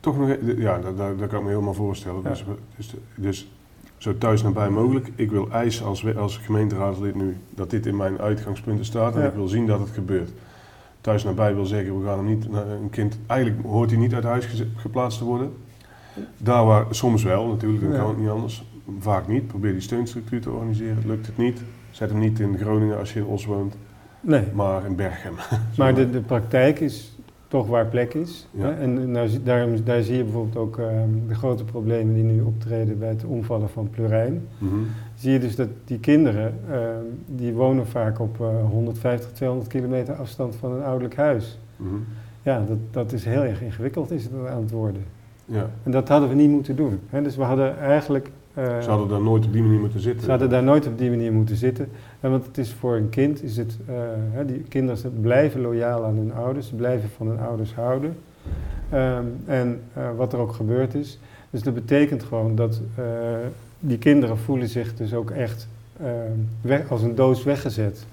toch 0.07 0.19
nog, 0.19 0.37
ja, 0.57 0.79
dat, 0.79 0.97
dat, 0.97 1.29
kan 1.29 1.39
ik 1.39 1.43
me 1.43 1.49
helemaal 1.49 1.73
voorstellen. 1.73 2.23
Dus, 2.23 2.45
dus, 2.75 2.95
dus, 3.15 3.51
zo 3.97 4.17
thuis 4.17 4.43
nabij 4.43 4.69
mogelijk. 4.69 5.11
Ik 5.15 5.31
wil 5.31 5.49
eisen 5.51 5.85
als, 5.85 6.15
als 6.15 6.37
gemeenteraadslid 6.37 7.15
nu 7.15 7.37
dat 7.55 7.69
dit 7.69 7.85
in 7.85 7.95
mijn 7.95 8.19
uitgangspunten 8.19 8.85
staat 8.85 9.15
en 9.15 9.27
ik 9.27 9.33
wil 9.33 9.47
zien 9.47 9.65
dat 9.65 9.79
het 9.79 9.89
gebeurt. 9.89 10.29
Thuis 11.01 11.23
nabij 11.23 11.55
wil 11.55 11.65
zeggen, 11.65 11.99
we 11.99 12.05
gaan 12.05 12.17
hem 12.17 12.27
niet, 12.27 12.45
een 12.45 12.89
kind, 12.89 13.17
eigenlijk 13.25 13.65
hoort 13.65 13.89
hij 13.89 13.99
niet 13.99 14.13
uit 14.13 14.23
huis 14.23 14.65
geplaatst 14.75 15.17
te 15.17 15.25
worden. 15.25 15.53
Daar 16.37 16.65
waar, 16.65 16.85
soms 16.89 17.23
wel 17.23 17.47
natuurlijk, 17.47 17.83
dan 17.83 17.99
kan 17.99 18.09
het 18.09 18.17
niet 18.17 18.29
anders. 18.29 18.65
Vaak 18.99 19.27
niet. 19.27 19.47
Probeer 19.47 19.71
die 19.71 19.81
steunstructuur 19.81 20.41
te 20.41 20.49
organiseren. 20.49 21.03
Lukt 21.05 21.25
het 21.25 21.37
niet, 21.37 21.61
zet 21.91 22.09
hem 22.09 22.19
niet 22.19 22.39
in 22.39 22.57
Groningen 22.57 22.97
als 22.97 23.13
je 23.13 23.19
in 23.19 23.25
Os 23.25 23.45
woont. 23.45 23.75
Nee. 24.21 24.43
Maar 24.53 24.85
in 24.85 24.95
Berchem. 24.95 25.33
Maar 25.77 25.95
de, 25.95 26.09
de 26.09 26.21
praktijk 26.21 26.79
is 26.79 27.17
toch 27.47 27.67
waar 27.67 27.85
plek 27.85 28.13
is. 28.13 28.47
Ja. 28.51 28.71
En 28.71 29.11
nou, 29.11 29.29
daarom, 29.43 29.83
daar 29.83 30.01
zie 30.01 30.17
je 30.17 30.23
bijvoorbeeld 30.23 30.55
ook 30.57 30.77
ehm, 30.77 31.09
de 31.27 31.35
grote 31.35 31.63
problemen 31.63 32.13
die 32.13 32.23
nu 32.23 32.41
optreden 32.41 32.99
bij 32.99 33.09
het 33.09 33.23
omvallen 33.25 33.69
van 33.69 33.89
plurijn. 33.89 34.47
Mhm. 34.57 34.75
Zie 35.15 35.31
je 35.31 35.39
dus 35.39 35.55
dat 35.55 35.67
die 35.85 35.99
kinderen, 35.99 36.53
ehm, 36.71 37.03
die 37.25 37.53
wonen 37.53 37.87
vaak 37.87 38.19
op 38.19 38.41
eh, 38.41 38.47
150, 38.69 39.31
200 39.31 39.69
kilometer 39.69 40.15
afstand 40.15 40.55
van 40.55 40.71
een 40.71 40.83
ouderlijk 40.83 41.15
huis. 41.15 41.59
Mhm. 41.75 41.95
Ja, 42.41 42.63
dat, 42.67 42.77
dat 42.91 43.11
is 43.11 43.25
heel 43.25 43.43
erg 43.43 43.61
ingewikkeld 43.61 44.11
is 44.11 44.23
het 44.23 44.31
aan 44.49 44.61
het 44.61 44.71
worden. 44.71 45.01
Ja. 45.45 45.69
En 45.83 45.91
dat 45.91 46.07
hadden 46.07 46.29
we 46.29 46.35
niet 46.35 46.49
moeten 46.49 46.75
doen. 46.75 46.99
Hè? 47.09 47.21
Dus 47.21 47.35
we 47.35 47.43
hadden 47.43 47.77
eigenlijk... 47.79 48.31
eh, 48.53 48.79
Ze 48.81 48.89
hadden 48.89 49.07
daar 49.07 49.21
nooit 49.21 49.45
op 49.45 49.51
die 49.53 49.61
manier 49.61 49.79
moeten 49.79 49.99
zitten. 49.99 50.23
ze 50.23 50.29
hadden 50.29 50.49
daar 50.49 50.63
nooit 50.63 50.87
op 50.87 50.97
die 50.97 51.09
manier 51.09 51.33
moeten 51.33 51.55
zitten. 51.55 51.87
Want 52.19 52.45
het 52.45 52.57
is 52.57 52.73
voor 52.73 52.95
een 52.95 53.09
kind, 53.09 53.43
is 53.43 53.57
het, 53.57 53.77
eh, 53.87 54.45
die 54.45 54.61
kinderen 54.69 55.21
blijven 55.21 55.61
loyaal 55.61 56.05
aan 56.05 56.15
hun 56.15 56.33
ouders, 56.33 56.67
ze 56.67 56.75
blijven 56.75 57.09
van 57.09 57.27
hun 57.27 57.39
ouders 57.39 57.73
houden. 57.73 58.17
Ehm, 58.89 59.25
en 59.45 59.81
eh, 59.93 60.09
wat 60.15 60.33
er 60.33 60.39
ook 60.39 60.53
gebeurd 60.53 60.93
is. 60.93 61.19
Dus 61.49 61.63
dat 61.63 61.73
betekent 61.73 62.23
gewoon 62.23 62.55
dat 62.55 62.81
eh, 62.95 63.03
die 63.79 63.97
kinderen 63.97 64.37
voelen 64.37 64.67
zich 64.67 64.95
dus 64.95 65.13
ook 65.13 65.31
echt 65.31 65.67
ehm, 66.01 66.37
weg, 66.61 66.91
als 66.91 67.01
een 67.01 67.15
doos 67.15 67.43
weggezet. 67.43 68.05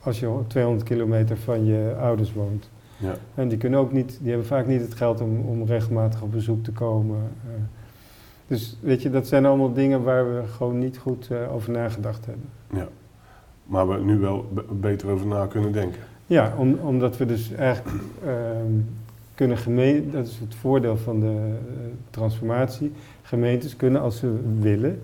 Als 0.00 0.20
je 0.20 0.38
200 0.46 0.84
kilometer 0.84 1.36
van 1.36 1.64
je 1.64 1.94
ouders 2.00 2.32
woont. 2.32 2.70
Ja. 2.96 3.14
En 3.34 3.48
die 3.48 3.58
kunnen 3.58 3.80
ook 3.80 3.92
niet, 3.92 4.18
die 4.20 4.28
hebben 4.28 4.46
vaak 4.46 4.66
niet 4.66 4.80
het 4.80 4.94
geld 4.94 5.20
om, 5.20 5.40
om 5.40 5.64
regelmatig 5.64 6.22
op 6.22 6.32
bezoek 6.32 6.64
te 6.64 6.72
komen. 6.72 7.18
dus 8.46 8.78
weet 8.80 9.02
je, 9.02 9.10
dat 9.10 9.26
zijn 9.26 9.46
allemaal 9.46 9.72
dingen 9.72 10.02
waar 10.02 10.34
we 10.34 10.42
gewoon 10.46 10.78
niet 10.78 10.98
goed 10.98 11.30
over 11.52 11.72
nagedacht 11.72 12.26
hebben. 12.26 12.48
ja. 12.72 12.88
Maar 13.70 13.88
we 13.88 13.98
nu 14.04 14.18
wel 14.18 14.46
be- 14.54 14.64
beter 14.80 15.08
over 15.10 15.26
na 15.26 15.46
kunnen 15.46 15.72
denken. 15.72 16.00
Ja, 16.26 16.54
om, 16.56 16.74
omdat 16.74 17.16
we 17.16 17.26
dus 17.26 17.52
eigenlijk 17.52 17.96
ehm, 18.24 18.72
kunnen 19.34 19.58
gemeen, 19.58 20.10
dat 20.10 20.26
is 20.26 20.38
het 20.38 20.54
voordeel 20.54 20.96
van 20.96 21.20
de 21.20 21.26
eh, 21.26 21.54
transformatie. 22.10 22.92
Gemeentes 23.22 23.76
kunnen, 23.76 24.00
als 24.00 24.18
ze 24.18 24.38
willen, 24.60 25.02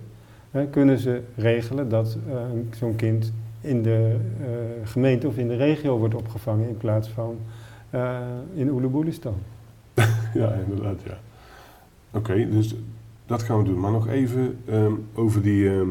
hè, 0.51 0.67
kunnen 0.67 0.99
ze 0.99 1.21
regelen 1.37 1.89
dat 1.89 2.17
eh, 2.29 2.35
zo'n 2.79 2.97
kind 2.97 3.33
in 3.61 3.83
de 3.83 4.17
eh, 4.41 4.47
gemeente 4.89 5.27
of 5.27 5.37
in 5.37 5.49
de 5.49 5.57
regio 5.57 5.99
wordt 5.99 6.15
opgevangen 6.15 6.69
in 6.69 6.77
plaats 6.77 7.09
van 7.09 7.37
eh, 7.91 8.19
in 8.55 8.71
Oelebulistan. 8.71 9.35
Ja, 10.35 10.53
inderdaad, 10.69 11.01
ja. 11.07 11.19
Oké, 12.11 12.49
dus 12.51 12.75
dat 13.27 13.43
gaan 13.43 13.59
we 13.59 13.65
doen. 13.65 13.81
Maar 13.81 13.91
nog 13.93 14.09
even 14.09 14.59
ehm, 14.69 14.93
over 15.15 15.43
die, 15.43 15.69
ehm, 15.69 15.89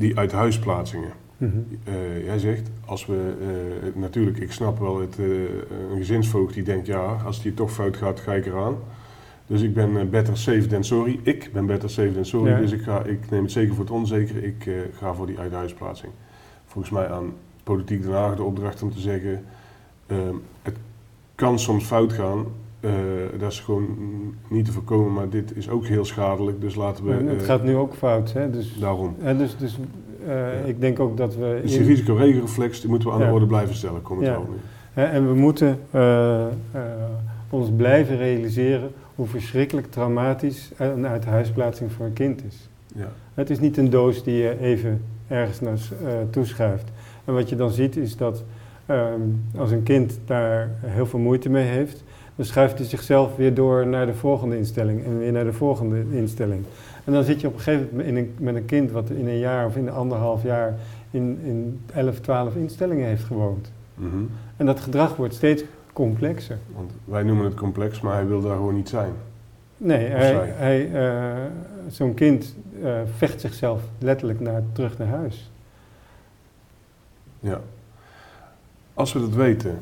die 0.00 0.18
uithuisplaatsingen. 0.18 1.12
Mhm. 1.36 1.58
Eh, 1.84 2.24
jij 2.24 2.38
zegt, 2.38 2.70
als 2.84 3.06
we, 3.06 3.34
eh, 3.40 4.00
natuurlijk, 4.00 4.38
ik 4.38 4.52
snap 4.52 4.78
wel 4.78 5.00
het, 5.00 5.18
eh, 5.18 5.26
een 5.90 5.96
gezinsvoogd 5.96 6.54
die 6.54 6.62
denkt, 6.62 6.86
ja, 6.86 7.16
als 7.24 7.42
die 7.42 7.54
toch 7.54 7.72
fout 7.72 7.96
gaat, 7.96 8.20
ga 8.20 8.32
ik 8.32 8.46
eraan. 8.46 8.76
Dus 9.46 9.62
ik 9.62 9.74
ben 9.74 10.10
better 10.10 10.36
safe 10.36 10.66
than 10.66 10.84
sorry. 10.84 11.20
Ik 11.22 11.50
ben 11.52 11.66
better 11.66 11.90
safe 11.90 12.12
than 12.12 12.24
sorry, 12.24 12.50
Ja. 12.50 12.58
dus 12.58 12.72
ik, 12.72 12.82
ga, 12.82 13.04
ik 13.04 13.30
neem 13.30 13.42
het 13.42 13.52
zeker 13.52 13.74
voor 13.74 13.84
het 13.84 13.92
onzekere. 13.92 14.42
Ik 14.42 14.70
ga 14.92 15.14
voor 15.14 15.26
die 15.26 15.38
uithuisplaatsing. 15.38 16.12
Volgens 16.66 16.92
mij 16.92 17.08
aan 17.08 17.32
Politiek 17.62 18.02
Den 18.02 18.12
Haag 18.12 18.36
de 18.36 18.42
opdracht 18.42 18.82
om 18.82 18.92
te 18.92 19.00
zeggen, 19.00 19.44
ehm, 20.06 20.34
het 20.62 20.76
kan 21.34 21.58
soms 21.58 21.84
fout 21.84 22.12
gaan. 22.12 22.46
Eh, 22.80 22.90
dat 23.38 23.52
is 23.52 23.60
gewoon 23.60 23.86
niet 24.48 24.64
te 24.64 24.72
voorkomen, 24.72 25.12
maar 25.12 25.28
dit 25.28 25.56
is 25.56 25.68
ook 25.68 25.86
heel 25.86 26.04
schadelijk. 26.04 26.60
Dus 26.60 26.74
laten 26.74 27.04
we 27.04 27.12
het 27.30 27.40
eh, 27.40 27.44
gaat 27.46 27.64
nu 27.64 27.76
ook 27.76 27.94
fout, 27.94 28.32
hè? 28.32 28.50
Dus, 28.50 28.78
daarom. 28.78 29.14
hè, 29.20 29.36
dus, 29.36 29.56
dus 29.56 29.78
eh, 30.26 30.68
ik 30.68 30.80
denk 30.80 31.00
ook 31.00 31.16
dat 31.16 31.36
we... 31.36 31.58
Dus 31.62 31.72
die 31.72 31.82
risicoregelreflex 31.82 32.80
die 32.80 32.90
moeten 32.90 33.08
we 33.08 33.14
aan 33.14 33.20
Ja. 33.20 33.26
de 33.26 33.32
orde 33.32 33.46
blijven 33.46 33.74
stellen, 33.74 34.02
komt 34.02 34.20
het 34.20 34.28
Ja. 34.28 34.34
wel 34.34 34.46
nu. 34.50 34.56
Hè, 34.92 35.04
en 35.04 35.26
we 35.28 35.34
moeten 35.34 35.78
ons 37.50 37.68
blijven 37.76 38.16
realiseren 38.16 38.90
hoe 39.14 39.26
verschrikkelijk 39.26 39.90
traumatisch 39.90 40.70
een 40.76 41.06
uithuisplaatsing 41.06 41.92
voor 41.92 42.06
een 42.06 42.12
kind 42.12 42.44
is. 42.48 42.68
Ja. 42.94 43.08
Het 43.34 43.50
is 43.50 43.60
niet 43.60 43.76
een 43.76 43.90
doos 43.90 44.24
die 44.24 44.34
je 44.34 44.60
even 44.60 45.02
ergens 45.28 45.60
naar 45.60 45.78
toeschuift. 46.30 46.90
En 47.24 47.34
wat 47.34 47.48
je 47.48 47.56
dan 47.56 47.70
ziet 47.70 47.96
is 47.96 48.16
dat 48.16 48.44
ehm, 48.86 49.20
als 49.56 49.70
een 49.70 49.82
kind 49.82 50.18
daar 50.24 50.70
heel 50.80 51.06
veel 51.06 51.18
moeite 51.18 51.48
mee 51.48 51.64
heeft, 51.66 52.04
dan 52.40 52.48
schuift 52.48 52.78
hij 52.78 52.86
zichzelf 52.86 53.36
weer 53.36 53.54
door 53.54 53.86
naar 53.86 54.06
de 54.06 54.14
volgende 54.14 54.56
instelling 54.56 55.04
en 55.04 55.18
weer 55.18 55.32
naar 55.32 55.44
de 55.44 55.52
volgende 55.52 56.04
instelling. 56.10 56.64
En 57.04 57.12
dan 57.12 57.24
zit 57.24 57.40
je 57.40 57.46
op 57.46 57.54
een 57.54 57.60
gegeven 57.60 57.88
moment 57.90 58.08
in 58.08 58.16
een, 58.16 58.34
met 58.38 58.54
een 58.54 58.64
kind 58.64 58.90
wat 58.90 59.10
in 59.10 59.28
een 59.28 59.38
jaar 59.38 59.66
of 59.66 59.76
in 59.76 59.86
een 59.86 59.92
anderhalf 59.92 60.42
jaar 60.42 60.74
in, 61.10 61.38
in 61.44 61.80
11, 61.94 62.20
12 62.20 62.54
instellingen 62.54 63.06
heeft 63.06 63.24
gewoond. 63.24 63.72
Mhm. 63.94 64.22
En 64.56 64.66
dat 64.66 64.80
gedrag 64.80 65.16
wordt 65.16 65.34
steeds 65.34 65.64
complexer. 65.92 66.58
Want 66.74 66.92
wij 67.04 67.22
noemen 67.22 67.44
het 67.44 67.54
complex, 67.54 68.00
maar 68.00 68.14
hij 68.14 68.26
wil 68.26 68.40
daar 68.40 68.56
gewoon 68.56 68.74
niet 68.74 68.88
zijn. 68.88 69.12
Nee, 69.76 70.06
hij, 70.08 70.92
eh, 70.92 71.44
zo'n 71.88 72.14
kind 72.14 72.56
eh, 72.82 73.00
vecht 73.16 73.40
zichzelf 73.40 73.82
letterlijk 73.98 74.40
naar, 74.40 74.62
terug 74.72 74.98
naar 74.98 75.08
huis. 75.08 75.50
Ja. 77.40 77.60
Als 78.94 79.12
we 79.12 79.20
dat 79.20 79.34
weten, 79.34 79.78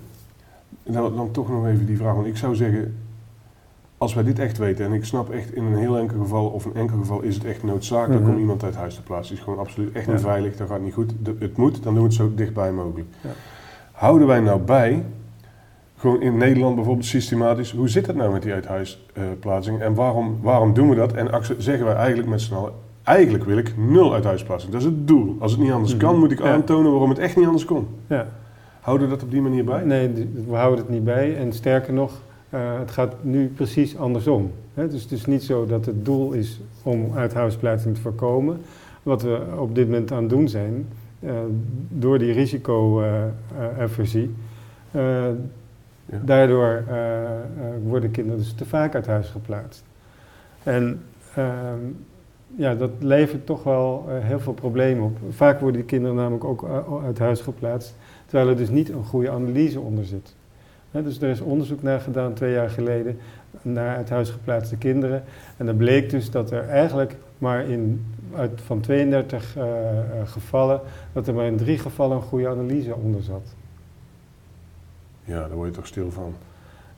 dan, 0.82 1.16
dan 1.16 1.30
toch 1.30 1.48
nog 1.50 1.66
even 1.66 1.86
die 1.86 1.96
vraag. 1.96 2.14
Want 2.14 2.26
ik 2.26 2.36
zou 2.36 2.54
zeggen, 2.54 2.94
als 3.98 4.14
wij 4.14 4.24
dit 4.24 4.38
echt 4.38 4.58
weten, 4.58 4.84
en 4.84 4.92
ik 4.92 5.04
snap 5.04 5.30
echt 5.30 5.52
in 5.54 5.64
een 5.64 5.76
heel 5.76 5.98
enkel 5.98 6.18
geval 6.18 6.46
of 6.46 6.64
een 6.64 6.74
enkel 6.74 6.98
geval 6.98 7.20
is 7.20 7.34
het 7.34 7.44
echt 7.44 7.62
noodzakelijk 7.62 8.22
Mhm. 8.22 8.30
om 8.32 8.38
iemand 8.38 8.64
uit 8.64 8.74
huis 8.76 8.94
te 8.94 9.02
plaatsen. 9.02 9.28
Het 9.30 9.38
is 9.38 9.44
gewoon 9.44 9.58
absoluut 9.64 9.92
echt 9.92 10.06
niet 10.06 10.20
Ja. 10.20 10.26
veilig, 10.26 10.56
dat 10.56 10.68
gaat 10.68 10.80
niet 10.80 10.94
goed. 10.94 11.12
De- 11.22 11.36
het 11.38 11.56
moet, 11.56 11.82
dan 11.82 11.92
doen 11.94 12.02
we 12.02 12.08
het 12.08 12.16
zo 12.18 12.32
dichtbij 12.34 12.72
mogelijk. 12.72 13.08
Ja. 13.20 13.30
Houden 13.92 14.26
wij 14.26 14.40
nou 14.40 14.60
bij, 14.60 15.04
gewoon 15.96 16.20
in 16.20 16.36
Nederland 16.36 16.74
bijvoorbeeld 16.74 17.06
systematisch, 17.06 17.72
hoe 17.72 17.88
zit 17.88 18.06
het 18.06 18.16
nou 18.16 18.32
met 18.32 18.42
die 18.42 18.52
uithuisplaatsing 18.52 19.80
en 19.80 19.94
waarom, 19.94 20.38
waarom 20.42 20.72
doen 20.74 20.88
we 20.88 20.94
dat? 20.94 21.12
En 21.12 21.28
zeggen 21.58 21.84
wij 21.84 21.94
eigenlijk 21.94 22.28
met 22.28 22.40
z'n 22.40 22.54
allen, 22.54 22.72
eigenlijk 23.02 23.44
wil 23.44 23.58
ik 23.58 23.74
nul 23.76 24.14
uithuisplaatsing. 24.14 24.72
Dat 24.72 24.80
is 24.80 24.86
het 24.86 25.08
doel. 25.08 25.36
Als 25.38 25.52
het 25.52 25.60
niet 25.60 25.72
anders 25.72 25.94
Mhm. 25.94 26.04
kan, 26.04 26.18
moet 26.18 26.32
ik 26.32 26.38
Ja. 26.38 26.52
aantonen 26.52 26.90
waarom 26.90 27.08
het 27.10 27.18
echt 27.18 27.36
niet 27.36 27.46
anders 27.46 27.64
kon. 27.64 27.86
Ja. 28.06 28.26
Houden 28.80 29.08
we 29.08 29.14
dat 29.14 29.22
op 29.24 29.30
die 29.30 29.40
manier 29.40 29.64
bij? 29.64 29.84
Nee, 29.84 30.28
we 30.48 30.54
houden 30.54 30.78
het 30.78 30.88
niet 30.88 31.04
bij. 31.04 31.36
En 31.36 31.52
sterker 31.52 31.92
nog, 31.92 32.12
eh, 32.50 32.78
het 32.78 32.90
gaat 32.90 33.14
nu 33.20 33.46
precies 33.46 33.96
andersom. 33.96 34.50
Hè? 34.74 34.88
Dus 34.88 35.02
het 35.02 35.12
is 35.12 35.26
niet 35.26 35.42
zo 35.42 35.66
dat 35.66 35.86
het 35.86 36.04
doel 36.04 36.32
is 36.32 36.60
om 36.82 37.10
uithuisplaatsing 37.14 37.94
te 37.94 38.00
voorkomen. 38.00 38.60
Wat 39.02 39.22
we 39.22 39.40
op 39.58 39.74
dit 39.74 39.86
moment 39.86 40.12
aan 40.12 40.20
het 40.20 40.30
doen 40.30 40.48
zijn, 40.48 40.86
eh, 41.20 41.30
door 41.88 42.18
die 42.18 42.32
risico-aversie, 42.32 44.34
eh, 44.90 45.26
Ja. 46.10 46.18
daardoor 46.24 46.84
worden 47.82 48.10
kinderen 48.10 48.38
dus 48.38 48.52
te 48.52 48.64
vaak 48.64 48.94
uit 48.94 49.06
huis 49.06 49.28
geplaatst. 49.28 49.84
En 50.62 51.00
ehm, 51.34 51.78
ja, 52.56 52.74
dat 52.74 52.90
levert 52.98 53.46
toch 53.46 53.62
wel 53.62 54.04
heel 54.08 54.40
veel 54.40 54.52
problemen 54.52 55.04
op. 55.04 55.16
Vaak 55.30 55.60
worden 55.60 55.80
die 55.80 55.90
kinderen 55.90 56.16
namelijk 56.16 56.44
ook 56.44 56.68
uit 57.04 57.18
huis 57.18 57.40
geplaatst, 57.40 57.94
terwijl 58.28 58.48
er 58.48 58.56
dus 58.56 58.70
niet 58.70 58.88
een 58.88 59.04
goede 59.04 59.30
analyse 59.30 59.80
onder 59.80 60.04
zit. 60.04 60.34
Dus 60.90 61.20
er 61.20 61.28
is 61.28 61.40
onderzoek 61.40 61.82
naar 61.82 62.00
gedaan 62.00 62.34
twee 62.34 62.52
jaar 62.52 62.70
geleden 62.70 63.18
naar 63.62 63.96
uit 63.96 64.10
huis 64.10 64.30
geplaatste 64.30 64.76
kinderen. 64.76 65.24
En 65.56 65.66
dan 65.66 65.76
bleek 65.76 66.10
dus 66.10 66.30
dat 66.30 66.50
er 66.50 66.68
eigenlijk 66.68 67.16
maar 67.38 67.64
in, 67.64 68.04
uit, 68.34 68.60
van 68.64 68.80
32 68.80 69.56
eh, 69.56 69.62
eh, 69.62 70.28
gevallen, 70.28 70.80
dat 71.12 71.26
er 71.26 71.34
maar 71.34 71.46
in 71.46 71.56
drie 71.56 71.78
gevallen 71.78 72.16
een 72.16 72.22
goede 72.22 72.48
analyse 72.48 72.94
onder 72.94 73.22
zat. 73.22 73.54
Ja, 75.24 75.40
daar 75.40 75.56
word 75.56 75.68
je 75.68 75.74
toch 75.74 75.86
stil 75.86 76.10
van. 76.10 76.34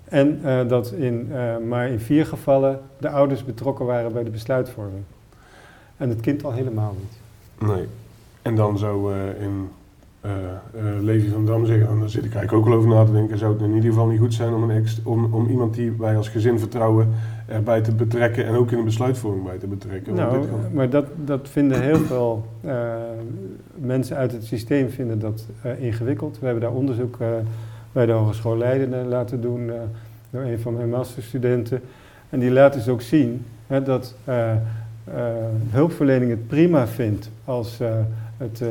En 0.05 0.41
eh, 0.45 0.69
dat 0.69 0.93
in, 0.93 1.33
maar 1.69 1.89
in 1.89 2.01
vier 2.01 2.27
gevallen 2.27 2.81
de 2.99 3.09
ouders 3.09 3.45
betrokken 3.45 3.87
waren 3.87 4.13
bij 4.13 4.25
de 4.25 4.31
besluitvorming. 4.31 5.05
En 5.97 6.09
het 6.09 6.21
kind 6.21 6.45
al 6.45 6.53
helemaal 6.53 6.97
niet. 6.99 7.19
Nee. 7.71 7.87
En 8.43 8.55
dan 8.55 8.79
zou 8.79 9.15
eh, 9.15 9.43
in 9.43 9.71
eh 10.21 10.31
eh, 10.75 11.03
Levi 11.03 11.29
van 11.29 11.47
Dam 11.47 11.67
zeggen, 11.67 11.89
en 11.89 12.01
daar 12.01 12.09
zit 12.09 12.25
ik 12.25 12.35
eigenlijk 12.35 12.67
ook 12.67 12.73
al 12.73 12.79
over 12.79 12.91
na 12.91 13.05
te 13.05 13.13
denken, 13.13 13.39
zou 13.39 13.53
het 13.53 13.63
in 13.63 13.75
ieder 13.75 13.91
geval 13.91 14.07
niet 14.07 14.19
goed 14.19 14.35
zijn 14.35 14.55
om, 14.55 14.63
een 14.63 14.77
ex, 14.77 15.01
om, 15.05 15.35
om 15.35 15.49
iemand 15.49 15.75
die 15.75 15.93
wij 15.99 16.17
als 16.17 16.29
gezin 16.29 16.59
vertrouwen 16.59 17.09
erbij 17.47 17.81
te 17.81 17.95
betrekken 17.95 18.47
en 18.47 18.55
ook 18.55 18.71
in 18.71 18.77
de 18.77 18.85
besluitvorming 18.85 19.45
bij 19.45 19.59
te 19.59 19.67
betrekken. 19.67 20.15
Nou, 20.15 20.47
maar 20.73 20.91
dat, 20.91 21.07
dat 21.25 21.49
vinden 21.49 21.83
heel 21.83 21.99
veel 21.99 22.47
eh, 22.61 22.95
mensen 23.75 24.17
uit 24.17 24.33
het 24.33 24.45
systeem 24.45 24.91
vinden 24.91 25.19
dat 25.19 25.47
ingewikkeld. 25.79 26.39
We 26.39 26.45
hebben 26.45 26.63
daar 26.63 26.73
onderzoek 26.73 27.19
bij 27.93 28.07
de 28.07 28.13
Hogeschool 28.13 28.57
Leiden 28.57 29.09
laten 29.09 29.41
doen 29.41 29.71
door 30.31 30.43
een 30.43 30.61
van 30.61 30.75
mijn 30.75 30.89
masterstudenten. 30.89 31.81
En 32.29 32.39
die 32.39 32.51
laat 32.51 32.73
dus 32.73 32.89
ook 32.89 33.03
zien 33.03 33.45
hè, 33.67 33.83
dat 33.83 34.15
hulpverlening 35.71 36.31
het 36.31 36.47
prima 36.47 36.87
vindt 36.87 37.31
als 37.45 37.79
het 38.41 38.61
eh, 38.61 38.69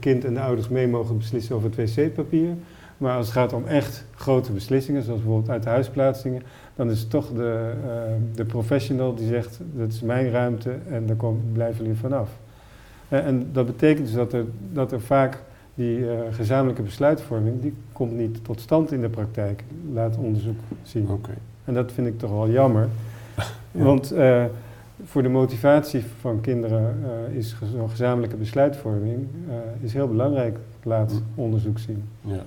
kind 0.00 0.24
en 0.24 0.34
de 0.34 0.40
ouders 0.40 0.68
mee 0.68 0.88
mogen 0.88 1.18
beslissen 1.18 1.56
over 1.56 1.70
het 1.74 1.94
wc-papier. 1.94 2.54
Maar 2.98 3.16
als 3.16 3.26
het 3.26 3.34
gaat 3.34 3.52
om 3.52 3.66
echt 3.66 4.04
grote 4.14 4.52
beslissingen, 4.52 5.02
zoals 5.02 5.20
bijvoorbeeld 5.20 5.50
uit 5.50 5.64
huisplaatsingen, 5.64 6.42
dan 6.76 6.90
is 6.90 7.00
het 7.00 7.10
toch 7.10 7.32
de, 7.32 7.72
eh, 7.84 7.90
de 8.34 8.44
professional 8.44 9.14
die 9.14 9.26
zegt, 9.26 9.60
dat 9.72 9.92
is 9.92 10.00
mijn 10.00 10.30
ruimte 10.30 10.74
en 10.90 11.06
daar 11.06 11.16
kom, 11.16 11.40
blijven 11.52 11.84
jullie 11.84 11.98
vanaf. 11.98 12.30
En, 13.08 13.24
en 13.24 13.48
dat 13.52 13.66
betekent 13.66 14.06
dus 14.06 14.14
dat 14.14 14.32
er, 14.32 14.44
dat 14.72 14.92
er 14.92 15.00
vaak 15.00 15.38
die 15.74 16.10
eh, 16.10 16.18
gezamenlijke 16.30 16.82
besluitvorming, 16.82 17.60
die 17.60 17.74
komt 17.92 18.12
niet 18.12 18.44
tot 18.44 18.60
stand 18.60 18.92
in 18.92 19.00
de 19.00 19.08
praktijk, 19.08 19.64
laat 19.92 20.16
onderzoek 20.16 20.58
zien. 20.82 21.08
Oké. 21.10 21.34
En 21.64 21.74
dat 21.74 21.92
vind 21.92 22.06
ik 22.06 22.18
toch 22.18 22.30
wel 22.30 22.50
jammer. 22.50 22.88
Want 23.72 24.12
eh, 24.12 24.44
voor 25.04 25.22
de 25.22 25.28
motivatie 25.28 26.02
van 26.20 26.40
kinderen 26.40 26.96
eh, 27.28 27.36
is 27.36 27.56
zo'n 27.72 27.90
gezamenlijke 27.90 28.36
besluitvorming 28.36 29.26
eh, 29.48 29.54
is 29.84 29.92
heel 29.92 30.08
belangrijk, 30.08 30.58
laat 30.82 31.10
Hm. 31.12 31.40
onderzoek 31.40 31.78
zien. 31.78 32.04
Ja. 32.20 32.42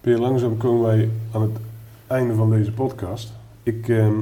Peer, 0.00 0.18
langzaam 0.18 0.56
komen 0.56 0.82
wij 0.86 1.08
aan 1.32 1.42
het 1.42 1.50
einde 2.06 2.34
van 2.34 2.50
deze 2.50 2.72
podcast. 2.72 3.32
Ik, 3.62 3.88
ehm, 3.88 4.12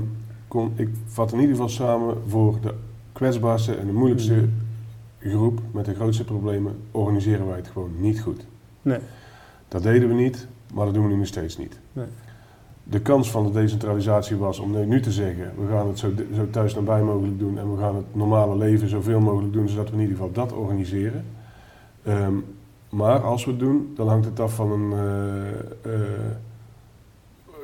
kon, 0.48 0.72
ik 0.76 0.88
vat 1.06 1.32
in 1.32 1.38
ieder 1.40 1.54
geval 1.54 1.68
samen 1.70 2.16
voor 2.28 2.58
de 2.60 2.74
kwetsbaarste 3.12 3.74
en 3.74 3.86
de 3.86 3.92
moeilijkste 3.92 4.34
Mhm. 4.34 4.48
groep 5.30 5.60
met 5.70 5.84
de 5.84 5.94
grootste 5.94 6.24
problemen 6.24 6.76
organiseren 6.90 7.46
wij 7.46 7.56
het 7.56 7.68
gewoon 7.68 7.90
niet 7.98 8.20
goed. 8.20 8.46
Nee. 8.82 8.98
Dat 9.68 9.82
deden 9.82 10.08
we 10.08 10.14
niet, 10.14 10.46
maar 10.74 10.84
dat 10.84 10.94
doen 10.94 11.02
we 11.04 11.10
nu 11.12 11.16
nog 11.16 11.26
steeds 11.26 11.58
niet. 11.58 11.78
Nee. 11.92 12.06
De 12.84 13.00
kans 13.00 13.30
van 13.30 13.44
de 13.46 13.52
decentralisatie 13.52 14.36
was 14.36 14.58
om 14.58 14.70
nu- 14.72 14.86
nu 14.86 15.00
te 15.00 15.10
zeggen, 15.12 15.50
we 15.58 15.66
gaan 15.70 15.88
het 15.88 15.98
zo, 15.98 16.10
zo 16.34 16.50
thuis 16.50 16.74
nabij 16.74 17.02
mogelijk 17.02 17.38
doen 17.38 17.58
en 17.58 17.72
we 17.74 17.80
gaan 17.80 17.94
het 17.96 18.04
normale 18.12 18.56
leven 18.56 18.88
zoveel 18.88 19.20
mogelijk 19.20 19.52
doen, 19.52 19.68
zodat 19.68 19.88
we 19.88 19.94
in 19.94 20.00
ieder 20.00 20.16
geval 20.16 20.32
dat 20.32 20.52
organiseren. 20.52 21.24
Ehm, 22.02 22.34
maar 22.90 23.20
als 23.20 23.44
we 23.44 23.50
het 23.50 23.60
doen, 23.60 23.92
dan 23.96 24.08
hangt 24.08 24.24
het 24.24 24.40
af 24.40 24.54
van 24.54 24.72
een, 24.72 24.92
eh, 24.92 25.92
eh, 25.94 26.00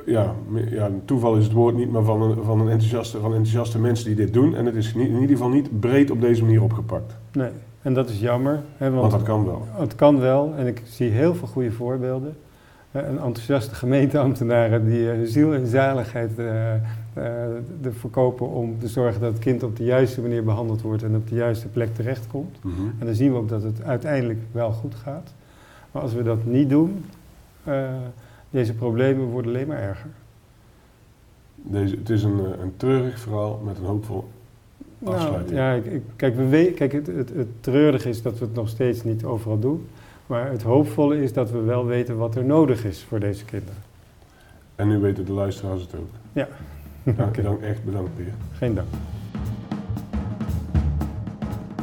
ja, 0.05 0.35
ja, 0.69 0.89
toeval 1.05 1.35
is 1.35 1.43
het 1.43 1.53
woord 1.53 1.75
niet, 1.75 1.91
maar 1.91 2.03
van, 2.03 2.21
een, 2.21 2.43
van, 2.43 2.59
een 2.59 2.69
enthousiaste, 2.69 3.19
van 3.19 3.29
enthousiaste 3.31 3.79
mensen 3.79 4.05
die 4.05 4.15
dit 4.15 4.33
doen. 4.33 4.55
En 4.55 4.65
het 4.65 4.75
is 4.75 4.93
in 4.93 5.01
ieder 5.11 5.27
geval 5.29 5.49
niet 5.49 5.79
breed 5.79 6.11
op 6.11 6.21
deze 6.21 6.43
manier 6.43 6.63
opgepakt. 6.63 7.15
Nee. 7.33 7.49
En 7.81 7.93
dat 7.93 8.09
is 8.09 8.19
jammer, 8.19 8.63
hè, 8.77 8.89
Want 8.89 9.01
want 9.01 9.11
dat 9.11 9.23
kan 9.23 9.45
wel. 9.45 9.61
het 9.71 9.95
kan 9.95 10.19
wel 10.19 10.53
en 10.57 10.67
ik 10.67 10.81
zie 10.85 11.09
heel 11.09 11.35
veel 11.35 11.47
goede 11.47 11.71
voorbeelden. 11.71 12.35
Eh, 12.91 13.01
Een 13.07 13.19
enthousiaste 13.19 13.75
gemeenteambtenaren 13.75 14.85
die 14.85 15.11
eh, 15.11 15.17
ziel 15.23 15.53
en 15.53 15.67
zaligheid 15.67 16.39
eh, 16.39 16.73
eh, 16.73 16.81
er 17.81 17.93
verkopen 17.93 18.49
om 18.49 18.79
te 18.79 18.87
zorgen 18.87 19.21
dat 19.21 19.31
het 19.33 19.41
kind 19.41 19.63
op 19.63 19.75
de 19.77 19.83
juiste 19.83 20.21
manier 20.21 20.43
behandeld 20.43 20.81
wordt 20.81 21.03
en 21.03 21.15
op 21.15 21.27
de 21.29 21.35
juiste 21.35 21.67
plek 21.67 21.95
terechtkomt. 21.95 22.57
Mhm. 22.63 22.81
En 22.99 23.05
dan 23.05 23.15
zien 23.15 23.31
we 23.31 23.37
ook 23.37 23.49
dat 23.49 23.63
het 23.63 23.83
uiteindelijk 23.83 24.39
wel 24.51 24.71
goed 24.71 24.95
gaat. 24.95 25.33
Maar 25.91 26.01
als 26.01 26.13
we 26.13 26.23
dat 26.23 26.45
niet 26.45 26.69
doen, 26.69 27.05
eh, 27.63 27.83
deze 28.49 28.73
problemen 28.73 29.25
worden 29.25 29.51
alleen 29.51 29.67
maar 29.67 29.79
erger. 29.81 30.09
Deze, 31.55 31.95
het 31.95 32.09
is 32.09 32.23
een, 32.23 32.39
eh, 32.39 32.61
een 32.61 32.73
treurig 32.77 33.19
verhaal 33.19 33.61
met 33.65 33.77
een 33.77 33.85
hoopvol 33.85 34.27
Afsluiting. 35.03 35.57
Nou, 35.59 35.75
ja, 35.91 35.99
kijk, 36.15 36.35
we 36.35 36.47
we- 36.47 36.71
kijk 36.75 36.91
het, 36.91 37.07
het, 37.07 37.29
het 37.35 37.47
treurige 37.59 38.09
is 38.09 38.21
dat 38.21 38.39
we 38.39 38.45
het 38.45 38.53
nog 38.53 38.69
steeds 38.69 39.03
niet 39.03 39.23
overal 39.23 39.59
doen. 39.59 39.87
Maar 40.29 40.51
het 40.51 40.63
hoopvolle 40.63 41.21
is 41.21 41.33
dat 41.33 41.51
we 41.51 41.61
wel 41.61 41.85
weten 41.85 42.17
wat 42.17 42.35
er 42.35 42.43
nodig 42.43 42.85
is 42.85 43.03
voor 43.03 43.19
deze 43.19 43.45
kinderen. 43.45 43.83
En 44.75 44.87
nu 44.87 44.97
weten 44.97 45.25
de 45.25 45.31
luisteraars 45.31 45.81
het 45.81 45.95
ook. 45.95 46.09
Ja. 46.33 46.47
Dank 47.03 47.35
je 47.35 47.41
dan 47.49 47.61
echt 47.61 47.83
bedankt, 47.83 48.15
Peer. 48.15 48.33
Geen 48.53 48.75
dank. 48.75 48.87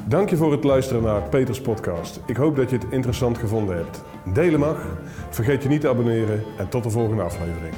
Dank 0.08 0.30
je 0.30 0.36
voor 0.36 0.52
het 0.52 0.64
luisteren 0.64 1.02
naar 1.02 1.22
Peters 1.22 1.60
podcast. 1.60 2.20
Ik 2.26 2.36
hoop 2.36 2.56
dat 2.56 2.70
je 2.70 2.76
het 2.76 2.86
interessant 2.90 3.38
gevonden 3.38 3.76
hebt. 3.76 4.02
Delen 4.32 4.60
mag, 4.60 4.86
vergeet 5.30 5.62
je 5.62 5.68
niet 5.68 5.80
te 5.80 5.88
abonneren 5.88 6.42
en 6.58 6.68
tot 6.68 6.82
de 6.82 6.90
volgende 6.90 7.22
aflevering. 7.22 7.74